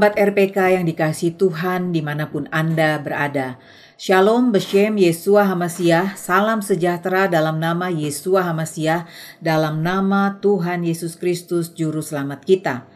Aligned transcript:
Sahabat 0.00 0.32
RPK 0.32 0.80
yang 0.80 0.88
dikasih 0.88 1.36
Tuhan 1.36 1.92
di 1.92 2.00
mana 2.00 2.32
pun 2.32 2.48
Anda 2.48 2.96
berada. 3.04 3.60
Shalom 4.00 4.48
Beshem 4.48 4.96
Yesua 4.96 5.44
Hamasiah, 5.44 6.16
salam 6.16 6.64
sejahtera 6.64 7.28
dalam 7.28 7.60
nama 7.60 7.92
Yesua 7.92 8.48
Hamasiah, 8.48 9.04
dalam 9.44 9.84
nama 9.84 10.40
Tuhan 10.40 10.88
Yesus 10.88 11.20
Kristus 11.20 11.76
Juru 11.76 12.00
Selamat 12.00 12.48
kita. 12.48 12.88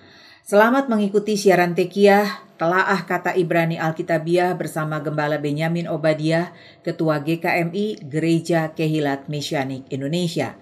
Selamat 0.49 0.89
mengikuti 0.89 1.37
siaran 1.37 1.77
Tekiah, 1.77 2.41
telaah 2.57 3.05
kata 3.05 3.37
Ibrani 3.37 3.77
Alkitabiah 3.77 4.57
bersama 4.57 4.97
Gembala 5.05 5.37
Benyamin 5.37 5.85
Obadiah, 5.85 6.57
Ketua 6.81 7.21
GKMI 7.21 8.01
Gereja 8.09 8.73
Kehilat 8.73 9.29
Mesianik 9.29 9.85
Indonesia. 9.93 10.57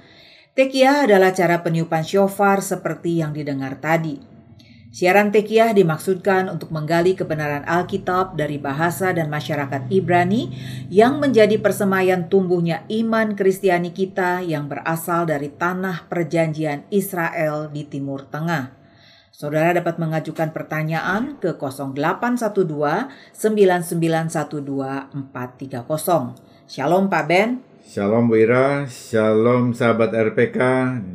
Tekiah 0.59 1.07
adalah 1.07 1.31
cara 1.31 1.63
peniupan 1.63 2.03
shofar 2.03 2.59
seperti 2.67 3.23
yang 3.23 3.31
didengar 3.31 3.79
tadi. 3.79 4.32
Siaran 4.93 5.33
Tekiah 5.33 5.73
dimaksudkan 5.73 6.53
untuk 6.53 6.69
menggali 6.69 7.17
kebenaran 7.17 7.65
Alkitab 7.65 8.37
dari 8.37 8.61
bahasa 8.61 9.17
dan 9.17 9.33
masyarakat 9.33 9.89
Ibrani 9.89 10.53
yang 10.93 11.17
menjadi 11.17 11.57
persemayan 11.57 12.29
tumbuhnya 12.29 12.85
iman 12.93 13.33
Kristiani 13.33 13.97
kita 13.97 14.45
yang 14.45 14.69
berasal 14.69 15.25
dari 15.25 15.49
tanah 15.49 16.13
perjanjian 16.13 16.85
Israel 16.93 17.73
di 17.73 17.89
Timur 17.89 18.29
Tengah. 18.29 18.77
Saudara 19.33 19.73
dapat 19.73 19.97
mengajukan 19.97 20.53
pertanyaan 20.53 21.41
ke 21.41 21.57
0812 21.57 22.53
9912 23.33 25.09
430. 25.33 26.69
Shalom 26.69 27.09
Pak 27.09 27.25
Ben. 27.25 27.65
Shalom 27.81 28.29
Wira, 28.29 28.85
Shalom 28.85 29.73
sahabat 29.73 30.13
RPK 30.13 30.61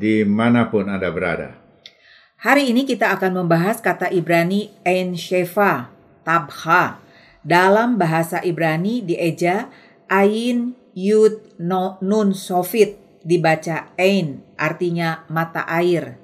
di 0.02 0.25
mana 0.25 0.65
pun 0.73 0.89
Anda 0.89 1.13
berada. 1.13 1.66
Hari 2.38 2.69
ini 2.69 2.85
kita 2.85 3.17
akan 3.17 3.41
membahas 3.41 3.81
kata 3.81 4.13
Ibrani 4.13 4.69
Ein 4.85 5.17
Shefa, 5.17 5.89
Tabha. 6.21 7.02
Dalam 7.41 7.97
bahasa 7.97 8.45
Ibrani 8.45 9.02
dieja 9.02 9.73
Ain 10.05 10.77
Yud 10.93 11.58
no, 11.58 11.97
Nun 11.97 12.38
Sofit, 12.38 13.02
dibaca 13.25 13.89
Ein, 13.97 14.45
artinya 14.53 15.25
mata 15.33 15.65
air. 15.65 16.21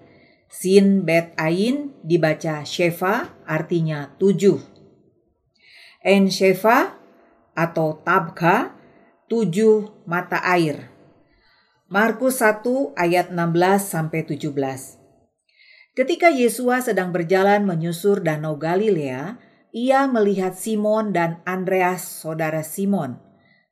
Sin 0.53 1.01
Bet 1.01 1.33
Ain 1.33 1.97
dibaca 2.05 2.61
Shefa, 2.61 3.33
artinya 3.49 4.13
tujuh. 4.21 4.61
Ein 6.05 6.29
Shefa 6.29 6.93
atau 7.57 7.97
Tabha, 8.05 8.77
tujuh 9.25 10.05
mata 10.05 10.37
air. 10.45 10.93
Markus 11.89 12.37
1 12.37 12.61
ayat 13.01 13.33
16 13.33 13.81
sampai 13.81 14.21
17. 14.29 15.02
Ketika 15.93 16.33
Yesua 16.33 16.81
sedang 16.81 17.13
berjalan 17.13 17.69
menyusur 17.69 18.25
Danau 18.25 18.57
Galilea, 18.57 19.37
ia 19.69 20.09
melihat 20.09 20.57
Simon 20.57 21.13
dan 21.13 21.45
Andreas, 21.45 22.01
saudara 22.01 22.65
Simon. 22.65 23.21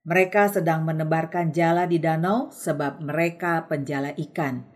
Mereka 0.06 0.54
sedang 0.54 0.86
menebarkan 0.86 1.50
jala 1.50 1.90
di 1.90 1.98
danau 1.98 2.54
sebab 2.54 3.02
mereka 3.02 3.66
penjala 3.66 4.14
ikan. 4.14 4.70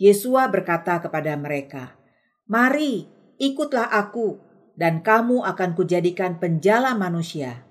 Yesua 0.00 0.48
berkata 0.48 0.96
kepada 1.04 1.36
mereka, 1.36 1.92
"Mari, 2.48 3.04
ikutlah 3.36 3.92
aku, 3.92 4.40
dan 4.72 5.04
kamu 5.04 5.44
akan 5.44 5.76
kujadikan 5.76 6.40
penjala 6.40 6.96
manusia." 6.96 7.68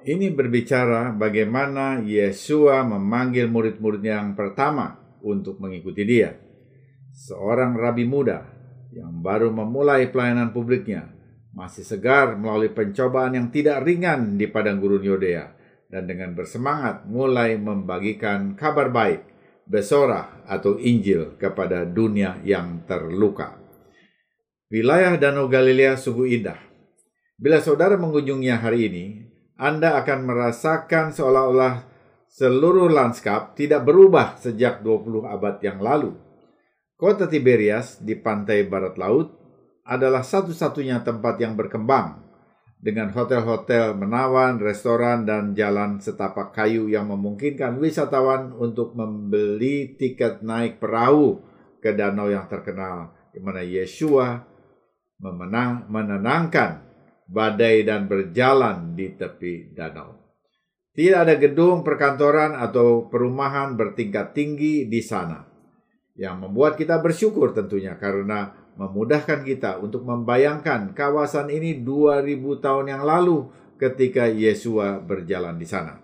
Ini 0.00 0.32
berbicara 0.32 1.12
bagaimana 1.12 2.00
Yesua 2.00 2.88
memanggil 2.88 3.52
murid-murid 3.52 4.00
yang 4.00 4.32
pertama 4.32 4.96
untuk 5.20 5.60
mengikuti 5.60 6.08
dia 6.08 6.49
seorang 7.20 7.76
rabi 7.76 8.08
muda 8.08 8.48
yang 8.96 9.20
baru 9.20 9.52
memulai 9.52 10.08
pelayanan 10.08 10.56
publiknya, 10.56 11.12
masih 11.52 11.84
segar 11.84 12.40
melalui 12.40 12.72
pencobaan 12.72 13.36
yang 13.36 13.52
tidak 13.52 13.84
ringan 13.84 14.40
di 14.40 14.48
padang 14.48 14.80
gurun 14.80 15.04
Yodea, 15.04 15.52
dan 15.92 16.08
dengan 16.08 16.32
bersemangat 16.32 17.04
mulai 17.04 17.60
membagikan 17.60 18.56
kabar 18.56 18.88
baik, 18.88 19.20
besorah 19.68 20.42
atau 20.48 20.80
Injil 20.80 21.36
kepada 21.36 21.84
dunia 21.84 22.40
yang 22.40 22.88
terluka. 22.88 23.60
Wilayah 24.72 25.20
Danau 25.20 25.50
Galilea 25.50 26.00
sungguh 26.00 26.40
indah. 26.40 26.58
Bila 27.36 27.60
saudara 27.60 28.00
mengunjunginya 28.00 28.62
hari 28.64 28.88
ini, 28.88 29.06
Anda 29.60 30.00
akan 30.00 30.24
merasakan 30.24 31.12
seolah-olah 31.12 31.84
seluruh 32.30 32.88
lanskap 32.88 33.58
tidak 33.58 33.84
berubah 33.84 34.38
sejak 34.38 34.80
20 34.80 35.26
abad 35.26 35.58
yang 35.60 35.82
lalu 35.82 36.29
Kota 37.00 37.24
Tiberias 37.24 37.96
di 38.04 38.12
pantai 38.12 38.68
barat 38.68 39.00
laut 39.00 39.32
adalah 39.88 40.20
satu-satunya 40.20 41.00
tempat 41.00 41.40
yang 41.40 41.56
berkembang 41.56 42.28
dengan 42.76 43.08
hotel-hotel 43.08 43.96
menawan, 43.96 44.60
restoran, 44.60 45.24
dan 45.24 45.56
jalan 45.56 45.96
setapak 45.96 46.52
kayu 46.52 46.92
yang 46.92 47.08
memungkinkan 47.08 47.80
wisatawan 47.80 48.52
untuk 48.52 48.92
membeli 48.92 49.96
tiket 49.96 50.44
naik 50.44 50.76
perahu 50.76 51.40
ke 51.80 51.96
danau 51.96 52.28
yang 52.28 52.44
terkenal 52.52 53.16
di 53.32 53.40
mana 53.40 53.64
Yeshua 53.64 54.44
memenang, 55.24 55.88
menenangkan 55.88 56.84
badai 57.24 57.80
dan 57.80 58.12
berjalan 58.12 58.92
di 58.92 59.16
tepi 59.16 59.72
danau. 59.72 60.20
Tidak 60.92 61.16
ada 61.16 61.40
gedung 61.40 61.80
perkantoran 61.80 62.60
atau 62.60 63.08
perumahan 63.08 63.72
bertingkat 63.72 64.36
tinggi 64.36 64.84
di 64.84 65.00
sana 65.00 65.49
yang 66.18 66.42
membuat 66.42 66.74
kita 66.76 66.98
bersyukur 66.98 67.54
tentunya 67.54 67.94
karena 67.96 68.54
memudahkan 68.78 69.44
kita 69.44 69.78
untuk 69.82 70.06
membayangkan 70.08 70.96
kawasan 70.96 71.52
ini 71.52 71.82
2000 71.84 72.64
tahun 72.64 72.86
yang 72.96 73.02
lalu 73.04 73.50
ketika 73.76 74.28
Yesua 74.28 75.00
berjalan 75.00 75.56
di 75.56 75.66
sana. 75.68 76.00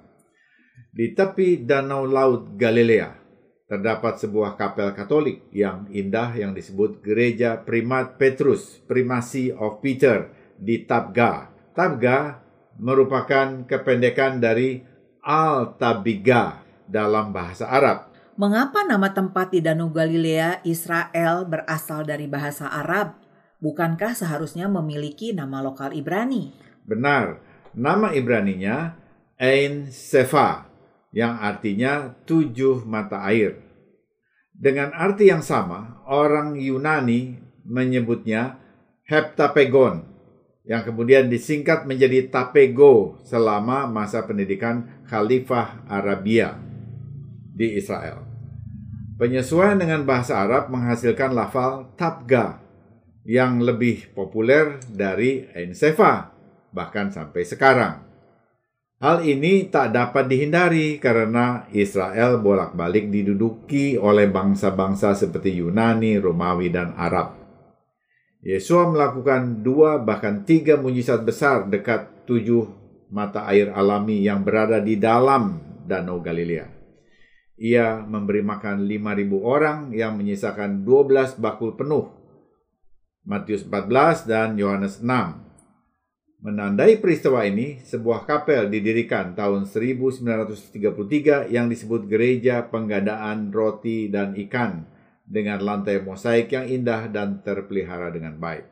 Di 0.97 1.13
tepi 1.13 1.65
danau 1.65 2.09
laut 2.09 2.57
Galilea 2.57 3.27
terdapat 3.67 4.23
sebuah 4.23 4.55
kapel 4.55 4.95
Katolik 4.95 5.51
yang 5.51 5.91
indah 5.91 6.33
yang 6.39 6.55
disebut 6.55 7.03
Gereja 7.03 7.59
Primat 7.61 8.17
Petrus, 8.17 8.81
Primasi 8.87 9.51
of 9.53 9.83
Peter 9.83 10.31
di 10.57 10.87
Tabga. 10.87 11.51
Tabga 11.75 12.41
merupakan 12.79 13.67
kependekan 13.67 14.39
dari 14.39 14.81
Al-Tabiga 15.21 16.63
dalam 16.87 17.35
bahasa 17.35 17.67
Arab 17.67 18.06
Mengapa 18.37 18.85
nama 18.85 19.17
tempat 19.17 19.49
di 19.49 19.65
Danau 19.65 19.89
Galilea 19.89 20.61
Israel 20.69 21.49
berasal 21.49 22.05
dari 22.05 22.29
bahasa 22.29 22.69
Arab? 22.69 23.17
Bukankah 23.65 24.13
seharusnya 24.13 24.69
memiliki 24.69 25.33
nama 25.33 25.65
lokal 25.65 25.97
Ibrani? 25.97 26.53
Benar, 26.85 27.41
nama 27.73 28.13
Ibraninya 28.13 28.93
Ein 29.41 29.89
Sefa, 29.89 30.69
yang 31.17 31.41
artinya 31.41 32.13
tujuh 32.29 32.85
mata 32.85 33.25
air. 33.25 33.57
Dengan 34.53 34.93
arti 34.93 35.33
yang 35.33 35.41
sama, 35.41 36.05
orang 36.05 36.61
Yunani 36.61 37.41
menyebutnya 37.65 38.61
Heptapegon, 39.09 40.05
yang 40.69 40.85
kemudian 40.85 41.33
disingkat 41.33 41.89
menjadi 41.89 42.29
Tapego 42.29 43.17
selama 43.25 43.89
masa 43.89 44.29
pendidikan 44.29 45.09
Khalifah 45.09 45.89
Arabia 45.89 46.61
di 47.57 47.81
Israel. 47.81 48.26
Penyesuaian 49.17 49.81
dengan 49.81 50.05
bahasa 50.05 50.45
Arab 50.45 50.69
menghasilkan 50.69 51.33
lafal 51.33 51.89
tabga 51.97 52.61
yang 53.25 53.65
lebih 53.65 54.13
populer 54.13 54.77
dari 54.93 55.49
Ensefa, 55.57 56.37
bahkan 56.69 57.09
sampai 57.09 57.49
sekarang. 57.49 58.05
Hal 59.01 59.25
ini 59.25 59.73
tak 59.73 59.97
dapat 59.97 60.29
dihindari 60.29 61.01
karena 61.01 61.65
Israel 61.73 62.45
bolak-balik 62.45 63.09
diduduki 63.09 63.97
oleh 63.97 64.29
bangsa-bangsa 64.29 65.17
seperti 65.17 65.65
Yunani, 65.65 66.21
Romawi, 66.21 66.69
dan 66.69 66.93
Arab. 66.93 67.41
Yesua 68.45 68.93
melakukan 68.93 69.65
dua 69.65 69.97
bahkan 69.97 70.45
tiga 70.45 70.77
mujizat 70.77 71.25
besar 71.25 71.65
dekat 71.73 72.29
tujuh 72.29 72.69
mata 73.09 73.49
air 73.49 73.73
alami 73.73 74.21
yang 74.21 74.45
berada 74.45 74.77
di 74.77 75.01
dalam 75.01 75.57
Danau 75.89 76.21
Galilea. 76.21 76.76
Ia 77.57 78.05
memberi 78.05 78.45
makan 78.45 78.85
5.000 78.85 79.33
orang 79.41 79.89
yang 79.97 80.21
menyisakan 80.21 80.85
12 80.85 81.41
bakul 81.41 81.73
penuh. 81.73 82.13
Matius 83.25 83.65
14 83.65 84.29
dan 84.29 84.61
Yohanes 84.61 85.01
6. 85.01 85.47
Menandai 86.45 87.01
peristiwa 87.01 87.43
ini, 87.49 87.81
sebuah 87.81 88.29
kapel 88.29 88.69
didirikan 88.69 89.33
tahun 89.33 89.65
1933 89.65 91.49
yang 91.49 91.67
disebut 91.67 92.07
Gereja 92.07 92.69
Penggadaan 92.69 93.49
Roti 93.51 94.13
dan 94.13 94.37
Ikan 94.37 94.85
dengan 95.25 95.59
lantai 95.65 96.05
mosaik 96.05 96.53
yang 96.53 96.69
indah 96.69 97.09
dan 97.09 97.41
terpelihara 97.41 98.13
dengan 98.13 98.37
baik. 98.37 98.69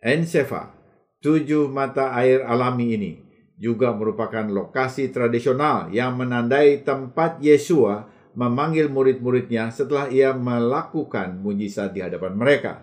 Ensefa, 0.00 0.70
tujuh 1.18 1.66
mata 1.66 2.14
air 2.14 2.46
alami 2.46 2.94
ini, 2.94 3.12
juga 3.54 3.94
merupakan 3.94 4.42
lokasi 4.42 5.14
tradisional 5.14 5.90
yang 5.94 6.18
menandai 6.18 6.82
tempat 6.82 7.38
Yesua 7.38 8.10
memanggil 8.34 8.90
murid-muridnya 8.90 9.70
setelah 9.70 10.10
ia 10.10 10.34
melakukan 10.34 11.38
mujizat 11.38 11.94
di 11.94 12.02
hadapan 12.02 12.34
mereka. 12.34 12.82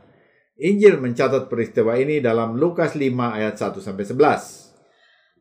Injil 0.55 1.01
mencatat 1.01 1.51
peristiwa 1.51 1.97
ini 1.99 2.23
dalam 2.23 2.55
Lukas 2.55 2.95
5 2.95 3.11
ayat 3.35 3.55
1 3.59 3.81
sampai 3.83 4.05
11. 4.07 4.71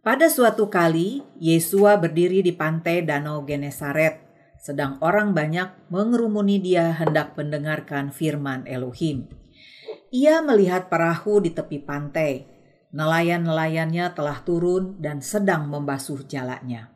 Pada 0.01 0.27
suatu 0.33 0.73
kali, 0.73 1.21
Yesua 1.37 2.01
berdiri 2.01 2.41
di 2.41 2.57
pantai 2.57 3.05
Danau 3.05 3.45
Genesaret, 3.45 4.17
sedang 4.57 4.97
orang 5.05 5.37
banyak 5.37 5.93
mengerumuni 5.93 6.57
dia 6.57 6.89
hendak 6.97 7.37
mendengarkan 7.37 8.09
firman 8.09 8.65
Elohim. 8.65 9.29
Ia 10.11 10.43
melihat 10.43 10.91
perahu 10.91 11.39
di 11.45 11.55
tepi 11.55 11.85
pantai. 11.87 12.50
Nelayan-nelayannya 12.91 14.11
telah 14.19 14.43
turun 14.43 14.99
dan 14.99 15.23
sedang 15.23 15.71
membasuh 15.71 16.27
jalannya. 16.27 16.91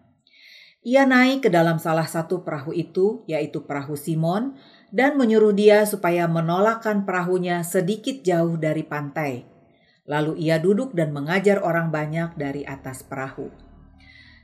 Ia 0.85 1.09
naik 1.09 1.49
ke 1.49 1.51
dalam 1.55 1.81
salah 1.81 2.05
satu 2.05 2.45
perahu 2.45 2.75
itu, 2.77 3.25
yaitu 3.25 3.65
perahu 3.65 3.97
Simon, 3.97 4.59
dan 4.93 5.17
menyuruh 5.17 5.57
dia 5.57 5.89
supaya 5.89 6.29
menolakkan 6.29 7.09
perahunya 7.09 7.65
sedikit 7.65 8.21
jauh 8.21 8.61
dari 8.61 8.85
pantai. 8.85 9.49
Lalu 10.05 10.45
ia 10.45 10.61
duduk 10.61 10.93
dan 10.93 11.17
mengajar 11.17 11.65
orang 11.65 11.89
banyak 11.89 12.37
dari 12.37 12.69
atas 12.69 13.01
perahu. 13.01 13.49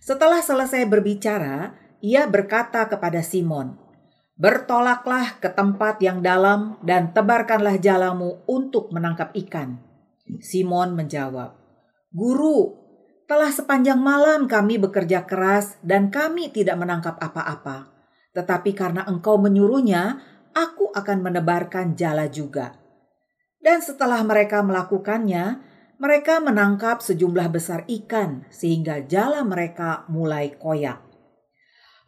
Setelah 0.00 0.40
selesai 0.40 0.88
berbicara, 0.88 1.76
ia 2.00 2.24
berkata 2.24 2.88
kepada 2.88 3.20
Simon, 3.20 3.76
"Bertolaklah 4.40 5.36
ke 5.44 5.52
tempat 5.52 6.00
yang 6.00 6.24
dalam 6.24 6.80
dan 6.80 7.12
tebarkanlah 7.12 7.76
jalamu 7.76 8.40
untuk 8.48 8.88
menangkap 8.88 9.36
ikan." 9.36 9.89
Simon 10.38 10.94
menjawab, 10.94 11.58
"Guru, 12.14 12.78
telah 13.30 13.50
sepanjang 13.50 13.98
malam 13.98 14.46
kami 14.46 14.78
bekerja 14.78 15.26
keras 15.26 15.78
dan 15.82 16.10
kami 16.10 16.54
tidak 16.54 16.78
menangkap 16.78 17.18
apa-apa. 17.18 17.90
Tetapi 18.34 18.70
karena 18.74 19.02
engkau 19.06 19.38
menyuruhnya, 19.38 20.18
aku 20.54 20.90
akan 20.90 21.18
menebarkan 21.22 21.94
jala 21.94 22.26
juga. 22.26 22.74
Dan 23.62 23.82
setelah 23.86 24.18
mereka 24.26 24.66
melakukannya, 24.66 25.62
mereka 26.02 26.42
menangkap 26.42 27.04
sejumlah 27.04 27.52
besar 27.52 27.84
ikan 27.86 28.48
sehingga 28.50 29.04
jala 29.04 29.46
mereka 29.46 30.08
mulai 30.10 30.56
koyak. 30.56 30.98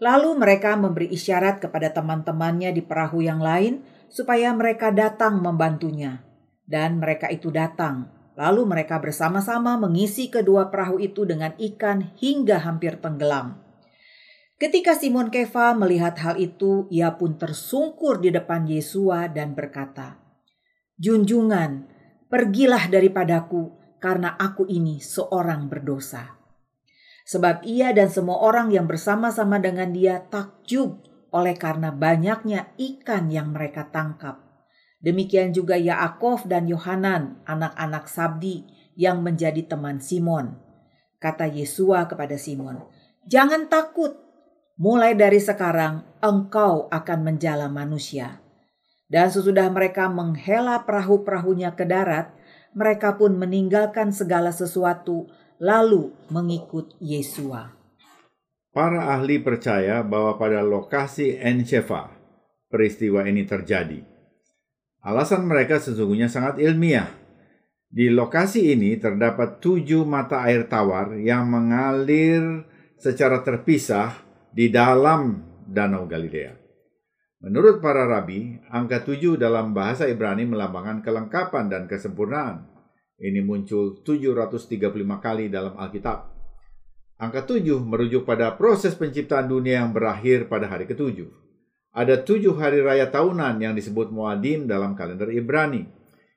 Lalu 0.03 0.35
mereka 0.35 0.75
memberi 0.75 1.07
isyarat 1.13 1.63
kepada 1.63 1.95
teman-temannya 1.95 2.75
di 2.75 2.83
perahu 2.83 3.23
yang 3.23 3.39
lain 3.39 3.87
supaya 4.11 4.51
mereka 4.51 4.91
datang 4.91 5.39
membantunya. 5.39 6.32
Dan 6.67 7.03
mereka 7.03 7.29
itu 7.29 7.51
datang. 7.51 8.11
Lalu 8.33 8.65
mereka 8.65 8.97
bersama-sama 8.97 9.77
mengisi 9.77 10.33
kedua 10.33 10.73
perahu 10.73 10.97
itu 10.97 11.29
dengan 11.29 11.53
ikan 11.61 12.17
hingga 12.17 12.65
hampir 12.65 12.97
tenggelam. 12.97 13.61
Ketika 14.57 14.95
Simon 14.95 15.29
Kefa 15.29 15.75
melihat 15.75 16.15
hal 16.23 16.39
itu, 16.39 16.87
ia 16.89 17.19
pun 17.19 17.35
tersungkur 17.35 18.23
di 18.23 18.31
depan 18.31 18.63
Yesua 18.65 19.27
dan 19.27 19.59
berkata, 19.59 20.23
"Junjungan, 21.03 21.91
pergilah 22.31 22.87
daripadaku, 22.87 23.75
karena 23.99 24.39
aku 24.39 24.65
ini 24.71 25.03
seorang 25.03 25.67
berdosa." 25.67 26.39
Sebab 27.27 27.67
ia 27.67 27.91
dan 27.91 28.07
semua 28.07 28.39
orang 28.39 28.71
yang 28.71 28.87
bersama-sama 28.87 29.59
dengan 29.59 29.91
dia 29.91 30.23
takjub 30.31 31.03
oleh 31.35 31.55
karena 31.59 31.91
banyaknya 31.91 32.71
ikan 32.79 33.31
yang 33.35 33.51
mereka 33.51 33.91
tangkap. 33.91 34.42
Demikian 35.03 35.51
juga 35.51 35.75
Yaakov 35.75 36.47
dan 36.47 36.71
Yohanan, 36.71 37.43
anak-anak 37.43 38.07
Sabdi, 38.07 38.63
yang 38.95 39.21
menjadi 39.21 39.67
teman 39.67 39.99
Simon. 39.99 40.57
Kata 41.19 41.51
Yesua 41.51 42.07
kepada 42.07 42.39
Simon, 42.39 42.87
"Jangan 43.27 43.67
takut, 43.67 44.15
mulai 44.79 45.19
dari 45.19 45.43
sekarang 45.43 46.03
engkau 46.23 46.87
akan 46.91 47.19
menjala 47.23 47.67
manusia. 47.67 48.41
Dan 49.13 49.29
sesudah 49.29 49.69
mereka 49.69 50.09
menghela 50.09 50.83
perahu-perahunya 50.89 51.77
ke 51.77 51.85
darat, 51.85 52.33
mereka 52.73 53.21
pun 53.21 53.37
meninggalkan 53.37 54.09
segala 54.09 54.49
sesuatu 54.51 55.29
lalu 55.61 56.11
mengikut 56.33 56.97
Yesua. 56.97 57.77
Para 58.73 59.13
ahli 59.13 59.37
percaya 59.37 60.01
bahwa 60.01 60.41
pada 60.41 60.65
lokasi 60.65 61.37
Enshefa 61.37 62.17
peristiwa 62.73 63.29
ini 63.29 63.45
terjadi. 63.45 64.12
Alasan 65.03 65.51
mereka 65.51 65.83
sesungguhnya 65.83 66.31
sangat 66.31 66.63
ilmiah. 66.63 67.11
Di 67.91 68.07
lokasi 68.07 68.71
ini 68.73 68.95
terdapat 69.03 69.59
tujuh 69.59 70.07
mata 70.07 70.47
air 70.47 70.71
tawar 70.71 71.19
yang 71.19 71.51
mengalir 71.51 72.63
secara 72.97 73.43
terpisah 73.43 74.15
di 74.55 74.71
dalam 74.71 75.43
Danau 75.67 76.07
Galilea. 76.07 76.55
Menurut 77.43 77.83
para 77.83 78.07
rabi, 78.07 78.63
angka 78.71 79.03
tujuh 79.03 79.35
dalam 79.35 79.75
bahasa 79.75 80.07
Ibrani 80.07 80.47
melambangkan 80.47 81.03
kelengkapan 81.03 81.67
dan 81.67 81.91
kesempurnaan. 81.91 82.71
Ini 83.19 83.43
muncul 83.43 83.99
735 84.07 84.79
kali 85.19 85.51
dalam 85.51 85.75
Alkitab. 85.75 86.31
Angka 87.19 87.43
tujuh 87.43 87.83
merujuk 87.83 88.23
pada 88.23 88.55
proses 88.55 88.95
penciptaan 88.95 89.51
dunia 89.51 89.83
yang 89.83 89.91
berakhir 89.91 90.47
pada 90.47 90.71
hari 90.71 90.87
ketujuh. 90.87 91.42
Ada 91.93 92.25
tujuh 92.25 92.57
hari 92.57 92.81
raya 92.81 93.13
tahunan 93.13 93.61
yang 93.61 93.77
disebut 93.77 94.09
Muadim 94.09 94.65
dalam 94.65 94.97
kalender 94.97 95.29
Ibrani. 95.29 95.85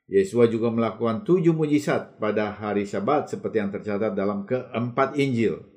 Yesua 0.06 0.52
juga 0.52 0.70
melakukan 0.70 1.26
tujuh 1.26 1.56
mujizat 1.56 2.20
pada 2.22 2.54
hari 2.54 2.86
Syabat 2.86 3.32
seperti 3.32 3.58
yang 3.58 3.72
tercatat 3.74 4.14
dalam 4.14 4.46
keempat 4.46 5.18
Injil 5.18 5.76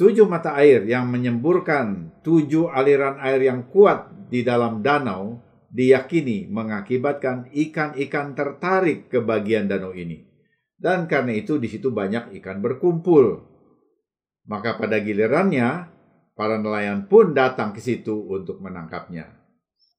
tujuh 0.00 0.24
mata 0.24 0.56
air 0.56 0.88
yang 0.88 1.12
menyemburkan 1.12 2.08
tujuh 2.24 2.72
aliran 2.72 3.20
air 3.20 3.52
yang 3.52 3.68
kuat 3.68 4.08
di 4.32 4.40
dalam 4.40 4.80
danau 4.80 5.44
diyakini 5.68 6.48
mengakibatkan 6.48 7.52
ikan-ikan 7.52 8.32
tertarik 8.32 9.12
ke 9.12 9.20
bagian 9.20 9.68
danau 9.68 9.92
ini. 9.92 10.24
Dan 10.80 11.04
karena 11.04 11.36
itu 11.36 11.60
di 11.60 11.68
situ 11.68 11.92
banyak 11.92 12.32
ikan 12.40 12.64
berkumpul. 12.64 13.44
Maka 14.48 14.80
pada 14.80 14.96
gilirannya, 15.04 15.99
para 16.40 16.56
nelayan 16.56 17.04
pun 17.04 17.36
datang 17.36 17.76
ke 17.76 17.84
situ 17.84 18.16
untuk 18.32 18.64
menangkapnya. 18.64 19.28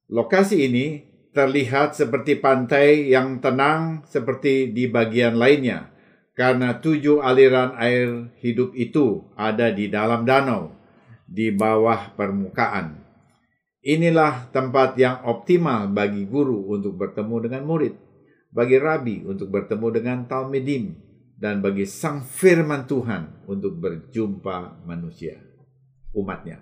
Lokasi 0.10 0.66
ini 0.66 1.06
terlihat 1.38 1.94
seperti 1.94 2.42
pantai 2.42 3.14
yang 3.14 3.38
tenang 3.38 4.02
seperti 4.10 4.74
di 4.74 4.90
bagian 4.90 5.38
lainnya 5.38 5.94
karena 6.34 6.82
tujuh 6.82 7.22
aliran 7.22 7.78
air 7.78 8.34
hidup 8.42 8.74
itu 8.74 9.30
ada 9.38 9.70
di 9.70 9.86
dalam 9.94 10.26
danau, 10.26 10.74
di 11.30 11.54
bawah 11.54 12.18
permukaan. 12.18 12.98
Inilah 13.86 14.50
tempat 14.50 14.98
yang 14.98 15.22
optimal 15.22 15.94
bagi 15.94 16.26
guru 16.26 16.74
untuk 16.74 16.98
bertemu 16.98 17.36
dengan 17.46 17.64
murid, 17.70 17.94
bagi 18.50 18.82
rabi 18.82 19.22
untuk 19.30 19.54
bertemu 19.54 19.88
dengan 19.94 20.18
talmidim, 20.26 20.98
dan 21.38 21.62
bagi 21.62 21.86
sang 21.86 22.26
firman 22.26 22.90
Tuhan 22.90 23.46
untuk 23.46 23.78
berjumpa 23.78 24.86
manusia, 24.90 25.38
umatnya. 26.16 26.62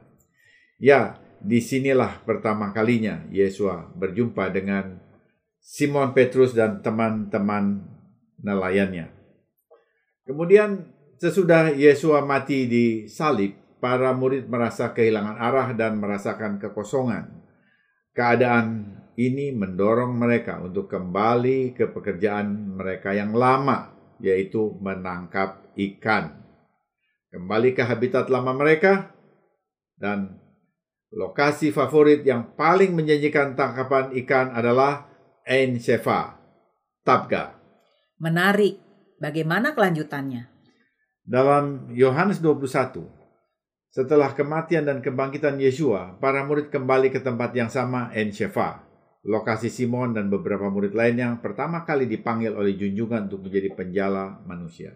Ya, 0.79 1.19
di 1.39 1.59
sinilah 1.63 2.23
pertama 2.23 2.71
kalinya 2.75 3.23
Yesua 3.31 3.91
berjumpa 3.95 4.51
dengan 4.51 4.99
Simon 5.59 6.15
Petrus 6.15 6.55
dan 6.55 6.79
teman-teman 6.79 7.83
nelayannya. 8.39 9.11
Kemudian 10.23 10.87
sesudah 11.19 11.75
Yesua 11.75 12.23
mati 12.23 12.69
di 12.69 13.09
salib, 13.11 13.55
para 13.79 14.11
murid 14.11 14.51
merasa 14.51 14.91
kehilangan 14.91 15.39
arah 15.39 15.71
dan 15.75 15.99
merasakan 15.99 16.59
kekosongan. 16.59 17.31
Keadaan 18.11 18.99
ini 19.15 19.51
mendorong 19.55 20.15
mereka 20.15 20.59
untuk 20.59 20.91
kembali 20.91 21.75
ke 21.75 21.91
pekerjaan 21.91 22.75
mereka 22.75 23.15
yang 23.15 23.35
lama, 23.35 23.95
yaitu 24.19 24.75
menangkap 24.79 25.71
ikan. 25.75 26.39
Kembali 27.31 27.75
ke 27.75 27.83
habitat 27.83 28.27
lama 28.27 28.51
mereka 28.55 29.15
dan 29.99 30.39
lokasi 31.13 31.75
favorit 31.75 32.23
yang 32.23 32.55
paling 32.55 32.95
menjanjikan 32.95 33.53
tangkapan 33.53 34.15
ikan 34.23 34.55
adalah 34.55 35.11
Ein 35.45 35.77
Shefa, 35.77 36.39
Tabga. 37.03 37.59
Menarik 38.19 38.89
Bagaimana 39.19 39.75
kelanjutannya? 39.75 40.47
Dalam 41.27 41.91
Yohanes 41.91 42.39
21, 42.39 43.03
setelah 43.91 44.31
kematian 44.31 44.87
dan 44.87 45.03
kebangkitan 45.03 45.59
Yesua, 45.59 46.15
para 46.23 46.47
murid 46.47 46.71
kembali 46.71 47.11
ke 47.11 47.19
tempat 47.19 47.51
yang 47.51 47.67
sama 47.67 48.15
En 48.15 48.31
Shefa, 48.31 48.79
lokasi 49.27 49.67
Simon 49.67 50.15
dan 50.15 50.31
beberapa 50.31 50.71
murid 50.71 50.95
lain 50.95 51.19
yang 51.19 51.33
pertama 51.43 51.83
kali 51.83 52.07
dipanggil 52.07 52.55
oleh 52.55 52.79
junjungan 52.79 53.27
untuk 53.27 53.43
menjadi 53.43 53.75
penjala 53.75 54.39
manusia. 54.47 54.95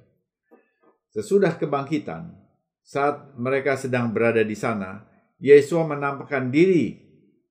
Sesudah 1.12 1.60
kebangkitan, 1.60 2.43
saat 2.84 3.34
mereka 3.40 3.80
sedang 3.80 4.12
berada 4.12 4.44
di 4.44 4.54
sana, 4.54 5.08
Yesua 5.40 5.88
menampakkan 5.88 6.52
diri 6.52 7.00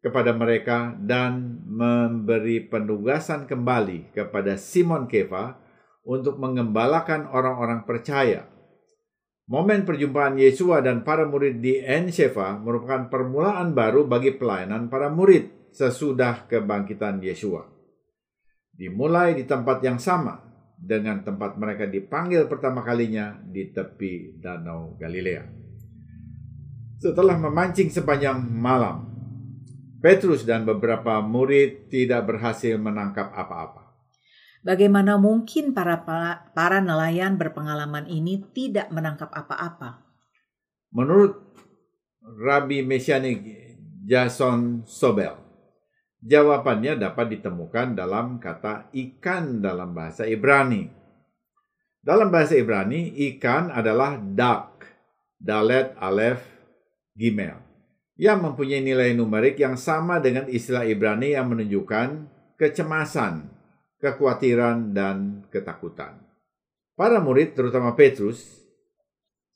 kepada 0.05 0.37
mereka 0.37 0.93
dan 1.01 1.63
memberi 1.65 2.69
penugasan 2.69 3.49
kembali 3.49 4.13
kepada 4.13 4.61
Simon 4.61 5.09
Kefa 5.09 5.57
untuk 6.05 6.37
mengembalakan 6.37 7.33
orang-orang 7.33 7.89
percaya. 7.89 8.45
Momen 9.49 9.83
perjumpaan 9.89 10.39
Yesua 10.39 10.85
dan 10.85 11.03
para 11.03 11.27
murid 11.27 11.59
di 11.59 11.81
Enshefa 11.81 12.61
merupakan 12.61 13.11
permulaan 13.11 13.75
baru 13.75 14.07
bagi 14.07 14.37
pelayanan 14.37 14.87
para 14.87 15.11
murid 15.11 15.73
sesudah 15.73 16.47
kebangkitan 16.47 17.19
Yesua. 17.25 17.73
dimulai 18.73 19.37
di 19.37 19.45
tempat 19.45 19.85
yang 19.85 20.01
sama 20.01 20.52
dengan 20.83 21.23
tempat 21.23 21.55
mereka 21.55 21.87
dipanggil 21.87 22.51
pertama 22.51 22.83
kalinya 22.83 23.39
di 23.47 23.71
tepi 23.71 24.43
Danau 24.43 24.99
Galilea. 24.99 25.47
Setelah 26.99 27.39
memancing 27.39 27.87
sepanjang 27.87 28.43
malam, 28.43 29.07
Petrus 30.03 30.43
dan 30.43 30.67
beberapa 30.67 31.23
murid 31.23 31.87
tidak 31.87 32.27
berhasil 32.27 32.75
menangkap 32.75 33.31
apa-apa. 33.31 33.95
Bagaimana 34.63 35.19
mungkin 35.19 35.75
para 35.75 35.99
para 36.55 36.79
nelayan 36.79 37.35
berpengalaman 37.35 38.07
ini 38.07 38.43
tidak 38.55 38.91
menangkap 38.95 39.31
apa-apa? 39.35 40.03
Menurut 40.95 41.35
Rabi 42.23 42.87
Mesianik 42.87 43.43
Jason 44.07 44.87
Sobel, 44.87 45.35
jawabannya 46.23 47.03
dapat 47.03 47.39
ditemukan 47.39 47.99
dalam 47.99 48.39
kata 48.39 48.89
ikan 48.95 49.59
dalam 49.59 49.93
bahasa 49.93 50.25
Ibrani. 50.25 50.87
Dalam 52.03 52.31
bahasa 52.31 52.59
Ibrani, 52.59 53.15
ikan 53.35 53.71
adalah 53.71 54.19
dak, 54.19 54.87
dalet, 55.39 55.95
alef, 56.03 56.43
gimel 57.15 57.63
yang 58.23 58.39
mempunyai 58.45 58.85
nilai 58.85 59.19
numerik 59.19 59.59
yang 59.59 59.75
sama 59.75 60.23
dengan 60.23 60.47
istilah 60.47 60.87
Ibrani 60.87 61.35
yang 61.35 61.51
menunjukkan 61.51 62.31
kecemasan, 62.55 63.51
kekhawatiran, 63.99 64.95
dan 64.95 65.43
ketakutan. 65.51 66.23
Para 66.95 67.19
murid, 67.19 67.59
terutama 67.59 67.99
Petrus, 67.99 68.63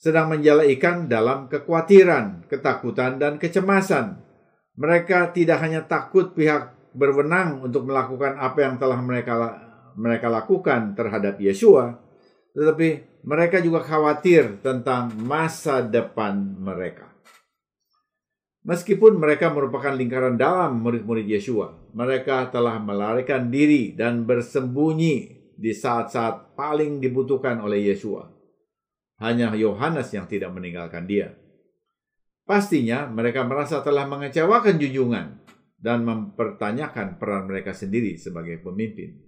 sedang 0.00 0.32
menjala 0.32 0.66
ikan 0.74 1.06
dalam 1.06 1.46
kekhawatiran, 1.46 2.50
ketakutan, 2.50 3.22
dan 3.22 3.38
kecemasan. 3.38 4.18
Mereka 4.76 5.32
tidak 5.32 5.58
hanya 5.64 5.84
takut 5.88 6.36
pihak 6.36 6.92
berwenang 6.92 7.64
untuk 7.64 7.88
melakukan 7.88 8.36
apa 8.36 8.58
yang 8.60 8.76
telah 8.76 9.00
mereka 9.00 9.34
mereka 9.96 10.28
lakukan 10.28 10.92
terhadap 10.92 11.40
Yesua, 11.40 11.96
tetapi 12.52 13.20
mereka 13.24 13.60
juga 13.64 13.80
khawatir 13.80 14.60
tentang 14.60 15.12
masa 15.16 15.80
depan 15.80 16.36
mereka. 16.60 17.08
Meskipun 18.66 19.22
mereka 19.22 19.48
merupakan 19.54 19.94
lingkaran 19.94 20.34
dalam 20.34 20.82
murid-murid 20.82 21.24
Yesua, 21.24 21.72
mereka 21.94 22.50
telah 22.50 22.82
melarikan 22.82 23.46
diri 23.46 23.94
dan 23.94 24.26
bersembunyi 24.26 25.36
di 25.56 25.72
saat-saat 25.72 26.58
paling 26.58 26.98
dibutuhkan 26.98 27.62
oleh 27.62 27.88
Yesua. 27.88 28.26
Hanya 29.22 29.54
Yohanes 29.56 30.12
yang 30.12 30.28
tidak 30.28 30.52
meninggalkan 30.52 31.08
dia. 31.08 31.32
Pastinya 32.46 33.10
mereka 33.10 33.42
merasa 33.42 33.82
telah 33.82 34.06
mengecewakan 34.06 34.78
junjungan 34.78 35.26
dan 35.82 36.06
mempertanyakan 36.06 37.18
peran 37.18 37.50
mereka 37.50 37.74
sendiri 37.74 38.14
sebagai 38.14 38.62
pemimpin. 38.62 39.18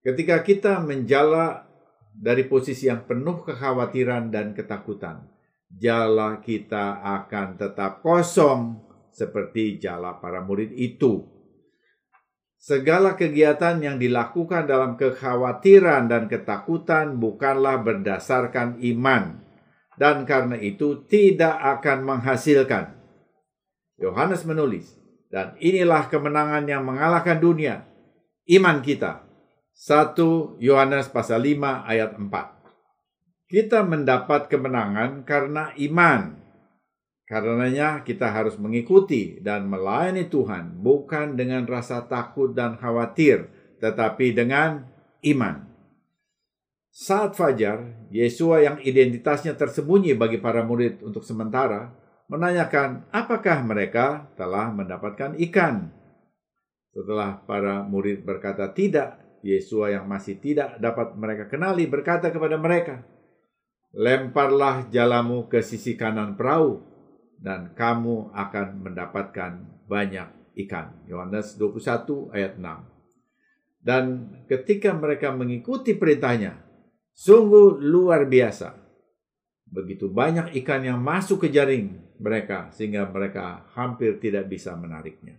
Ketika 0.00 0.40
kita 0.40 0.80
menjala 0.80 1.68
dari 2.16 2.48
posisi 2.48 2.88
yang 2.88 3.04
penuh 3.04 3.44
kekhawatiran 3.44 4.32
dan 4.32 4.56
ketakutan, 4.56 5.28
jala 5.68 6.40
kita 6.40 7.04
akan 7.04 7.60
tetap 7.60 8.00
kosong 8.00 8.80
seperti 9.12 9.76
jala 9.76 10.16
para 10.16 10.40
murid 10.40 10.72
itu. 10.72 11.28
Segala 12.60 13.16
kegiatan 13.16 13.80
yang 13.80 13.96
dilakukan 14.00 14.68
dalam 14.68 14.96
kekhawatiran 14.96 16.08
dan 16.08 16.28
ketakutan 16.28 17.16
bukanlah 17.16 17.80
berdasarkan 17.80 18.80
iman, 18.84 19.40
dan 20.00 20.24
karena 20.24 20.56
itu 20.56 21.04
tidak 21.04 21.60
akan 21.60 22.08
menghasilkan. 22.08 22.96
Yohanes 24.00 24.48
menulis, 24.48 24.96
dan 25.28 25.52
inilah 25.60 26.08
kemenangan 26.08 26.64
yang 26.64 26.88
mengalahkan 26.88 27.36
dunia, 27.36 27.84
iman 28.48 28.80
kita. 28.80 29.28
1 29.76 30.56
Yohanes 30.56 31.12
pasal 31.12 31.44
5 31.44 31.84
ayat 31.84 32.16
4. 32.16 32.24
Kita 33.44 33.84
mendapat 33.84 34.48
kemenangan 34.48 35.28
karena 35.28 35.76
iman. 35.76 36.40
Karenanya 37.28 38.02
kita 38.02 38.26
harus 38.32 38.58
mengikuti 38.58 39.38
dan 39.38 39.68
melayani 39.68 40.26
Tuhan 40.26 40.80
bukan 40.80 41.36
dengan 41.36 41.68
rasa 41.68 42.08
takut 42.08 42.56
dan 42.56 42.80
khawatir, 42.80 43.52
tetapi 43.78 44.32
dengan 44.34 44.88
iman. 45.22 45.69
Saat 46.90 47.38
fajar, 47.38 48.10
Yesua 48.10 48.66
yang 48.66 48.82
identitasnya 48.82 49.54
tersembunyi 49.54 50.18
bagi 50.18 50.42
para 50.42 50.66
murid 50.66 51.06
untuk 51.06 51.22
sementara, 51.22 51.94
menanyakan 52.26 53.06
apakah 53.14 53.62
mereka 53.62 54.26
telah 54.34 54.74
mendapatkan 54.74 55.38
ikan. 55.50 55.94
Setelah 56.90 57.46
para 57.46 57.86
murid 57.86 58.26
berkata 58.26 58.74
tidak, 58.74 59.22
Yesua 59.46 59.94
yang 59.94 60.10
masih 60.10 60.42
tidak 60.42 60.82
dapat 60.82 61.14
mereka 61.14 61.46
kenali 61.46 61.86
berkata 61.86 62.34
kepada 62.34 62.58
mereka, 62.58 63.06
lemparlah 63.94 64.90
jalamu 64.90 65.46
ke 65.46 65.62
sisi 65.62 65.94
kanan 65.94 66.34
perahu 66.34 66.82
dan 67.38 67.70
kamu 67.72 68.34
akan 68.34 68.68
mendapatkan 68.82 69.52
banyak 69.86 70.28
ikan. 70.66 71.06
Yohanes 71.06 71.54
21 71.54 72.34
ayat 72.34 72.58
6. 72.58 72.90
Dan 73.80 74.04
ketika 74.44 74.92
mereka 74.92 75.32
mengikuti 75.32 75.96
perintahnya, 75.96 76.69
sungguh 77.14 77.82
luar 77.82 78.26
biasa. 78.26 78.76
Begitu 79.70 80.10
banyak 80.10 80.54
ikan 80.62 80.82
yang 80.82 80.98
masuk 80.98 81.46
ke 81.46 81.48
jaring 81.54 82.10
mereka 82.18 82.68
sehingga 82.74 83.06
mereka 83.06 83.70
hampir 83.72 84.18
tidak 84.18 84.50
bisa 84.50 84.74
menariknya. 84.74 85.38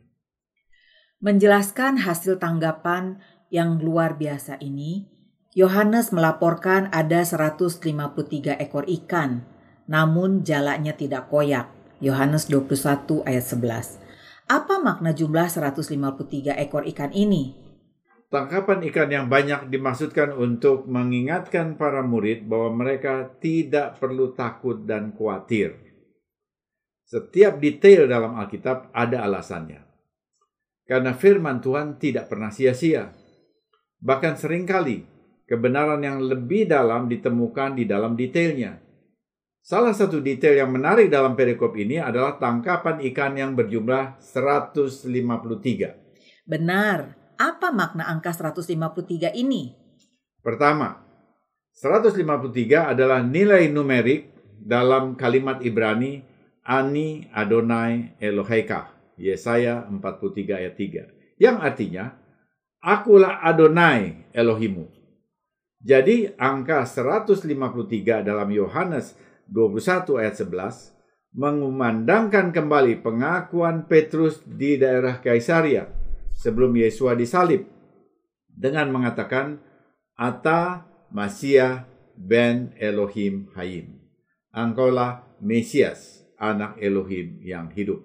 Menjelaskan 1.21 2.01
hasil 2.01 2.41
tanggapan 2.41 3.21
yang 3.53 3.77
luar 3.77 4.17
biasa 4.17 4.57
ini, 4.57 5.05
Yohanes 5.53 6.09
melaporkan 6.15 6.87
ada 6.89 7.21
153 7.21 8.57
ekor 8.57 8.87
ikan, 8.87 9.45
namun 9.85 10.41
jalannya 10.41 10.95
tidak 10.95 11.27
koyak. 11.27 11.69
Yohanes 12.01 12.49
21 12.49 13.21
ayat 13.29 13.45
11. 13.45 14.01
Apa 14.49 14.81
makna 14.81 15.13
jumlah 15.13 15.45
153 15.45 16.57
ekor 16.57 16.87
ikan 16.89 17.13
ini? 17.13 17.53
Tangkapan 18.31 18.79
ikan 18.87 19.11
yang 19.11 19.27
banyak 19.27 19.67
dimaksudkan 19.67 20.31
untuk 20.31 20.87
mengingatkan 20.87 21.75
para 21.75 21.99
murid 21.99 22.47
bahwa 22.47 22.79
mereka 22.79 23.27
tidak 23.43 23.99
perlu 23.99 24.31
takut 24.31 24.87
dan 24.87 25.11
khawatir. 25.11 25.75
Setiap 27.03 27.59
detail 27.59 28.07
dalam 28.07 28.39
Alkitab 28.39 28.87
ada 28.95 29.27
alasannya. 29.27 29.83
Karena 30.87 31.11
firman 31.11 31.59
Tuhan 31.59 31.99
tidak 31.99 32.31
pernah 32.31 32.55
sia-sia. 32.55 33.11
Bahkan 33.99 34.39
sering 34.39 34.63
kali 34.63 35.03
kebenaran 35.43 35.99
yang 35.99 36.23
lebih 36.23 36.71
dalam 36.71 37.11
ditemukan 37.11 37.75
di 37.75 37.83
dalam 37.83 38.15
detailnya. 38.15 38.79
Salah 39.59 39.91
satu 39.91 40.23
detail 40.23 40.55
yang 40.55 40.71
menarik 40.71 41.11
dalam 41.11 41.35
perikop 41.35 41.75
ini 41.75 41.99
adalah 41.99 42.39
tangkapan 42.39 43.03
ikan 43.11 43.35
yang 43.35 43.59
berjumlah 43.59 44.23
153. 44.23 46.47
Benar. 46.47 47.20
Apa 47.41 47.73
makna 47.73 48.05
angka 48.05 48.29
153 48.37 49.33
ini? 49.33 49.73
Pertama, 50.45 51.01
153 51.73 52.93
adalah 52.93 53.25
nilai 53.25 53.65
numerik 53.65 54.29
dalam 54.61 55.17
kalimat 55.17 55.57
Ibrani 55.65 56.21
Ani 56.61 57.25
Adonai 57.33 58.13
Eloheka. 58.21 58.93
Yesaya 59.17 59.89
43 59.89 60.53
ayat 60.53 60.77
3. 60.77 61.41
Yang 61.41 61.57
artinya, 61.65 62.05
Akulah 62.77 63.41
Adonai 63.41 64.29
Elohimu. 64.37 64.85
Jadi 65.81 66.29
angka 66.37 66.85
153 66.85 68.21
dalam 68.21 68.53
Yohanes 68.53 69.17
21 69.49 70.21
ayat 70.21 70.37
11 70.37 70.93
mengumandangkan 71.33 72.53
kembali 72.53 73.01
pengakuan 73.01 73.89
Petrus 73.89 74.45
di 74.45 74.77
daerah 74.77 75.17
Kaisaria 75.17 76.00
sebelum 76.41 76.73
Yesua 76.73 77.13
disalib 77.13 77.69
dengan 78.49 78.89
mengatakan 78.89 79.61
Ata 80.17 80.89
Masia 81.13 81.85
ben 82.17 82.73
Elohim 82.81 83.53
Hayim. 83.53 84.01
Engkaulah 84.51 85.23
Mesias, 85.39 86.25
anak 86.41 86.81
Elohim 86.81 87.39
yang 87.45 87.69
hidup. 87.71 88.03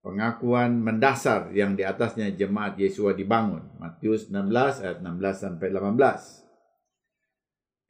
Pengakuan 0.00 0.80
mendasar 0.80 1.52
yang 1.52 1.76
di 1.76 1.84
atasnya 1.84 2.32
jemaat 2.32 2.80
Yesua 2.80 3.12
dibangun. 3.12 3.68
Matius 3.76 4.32
16 4.32 4.80
ayat 4.80 4.98
16 5.04 5.36
sampai 5.36 5.68
18. 5.68 6.40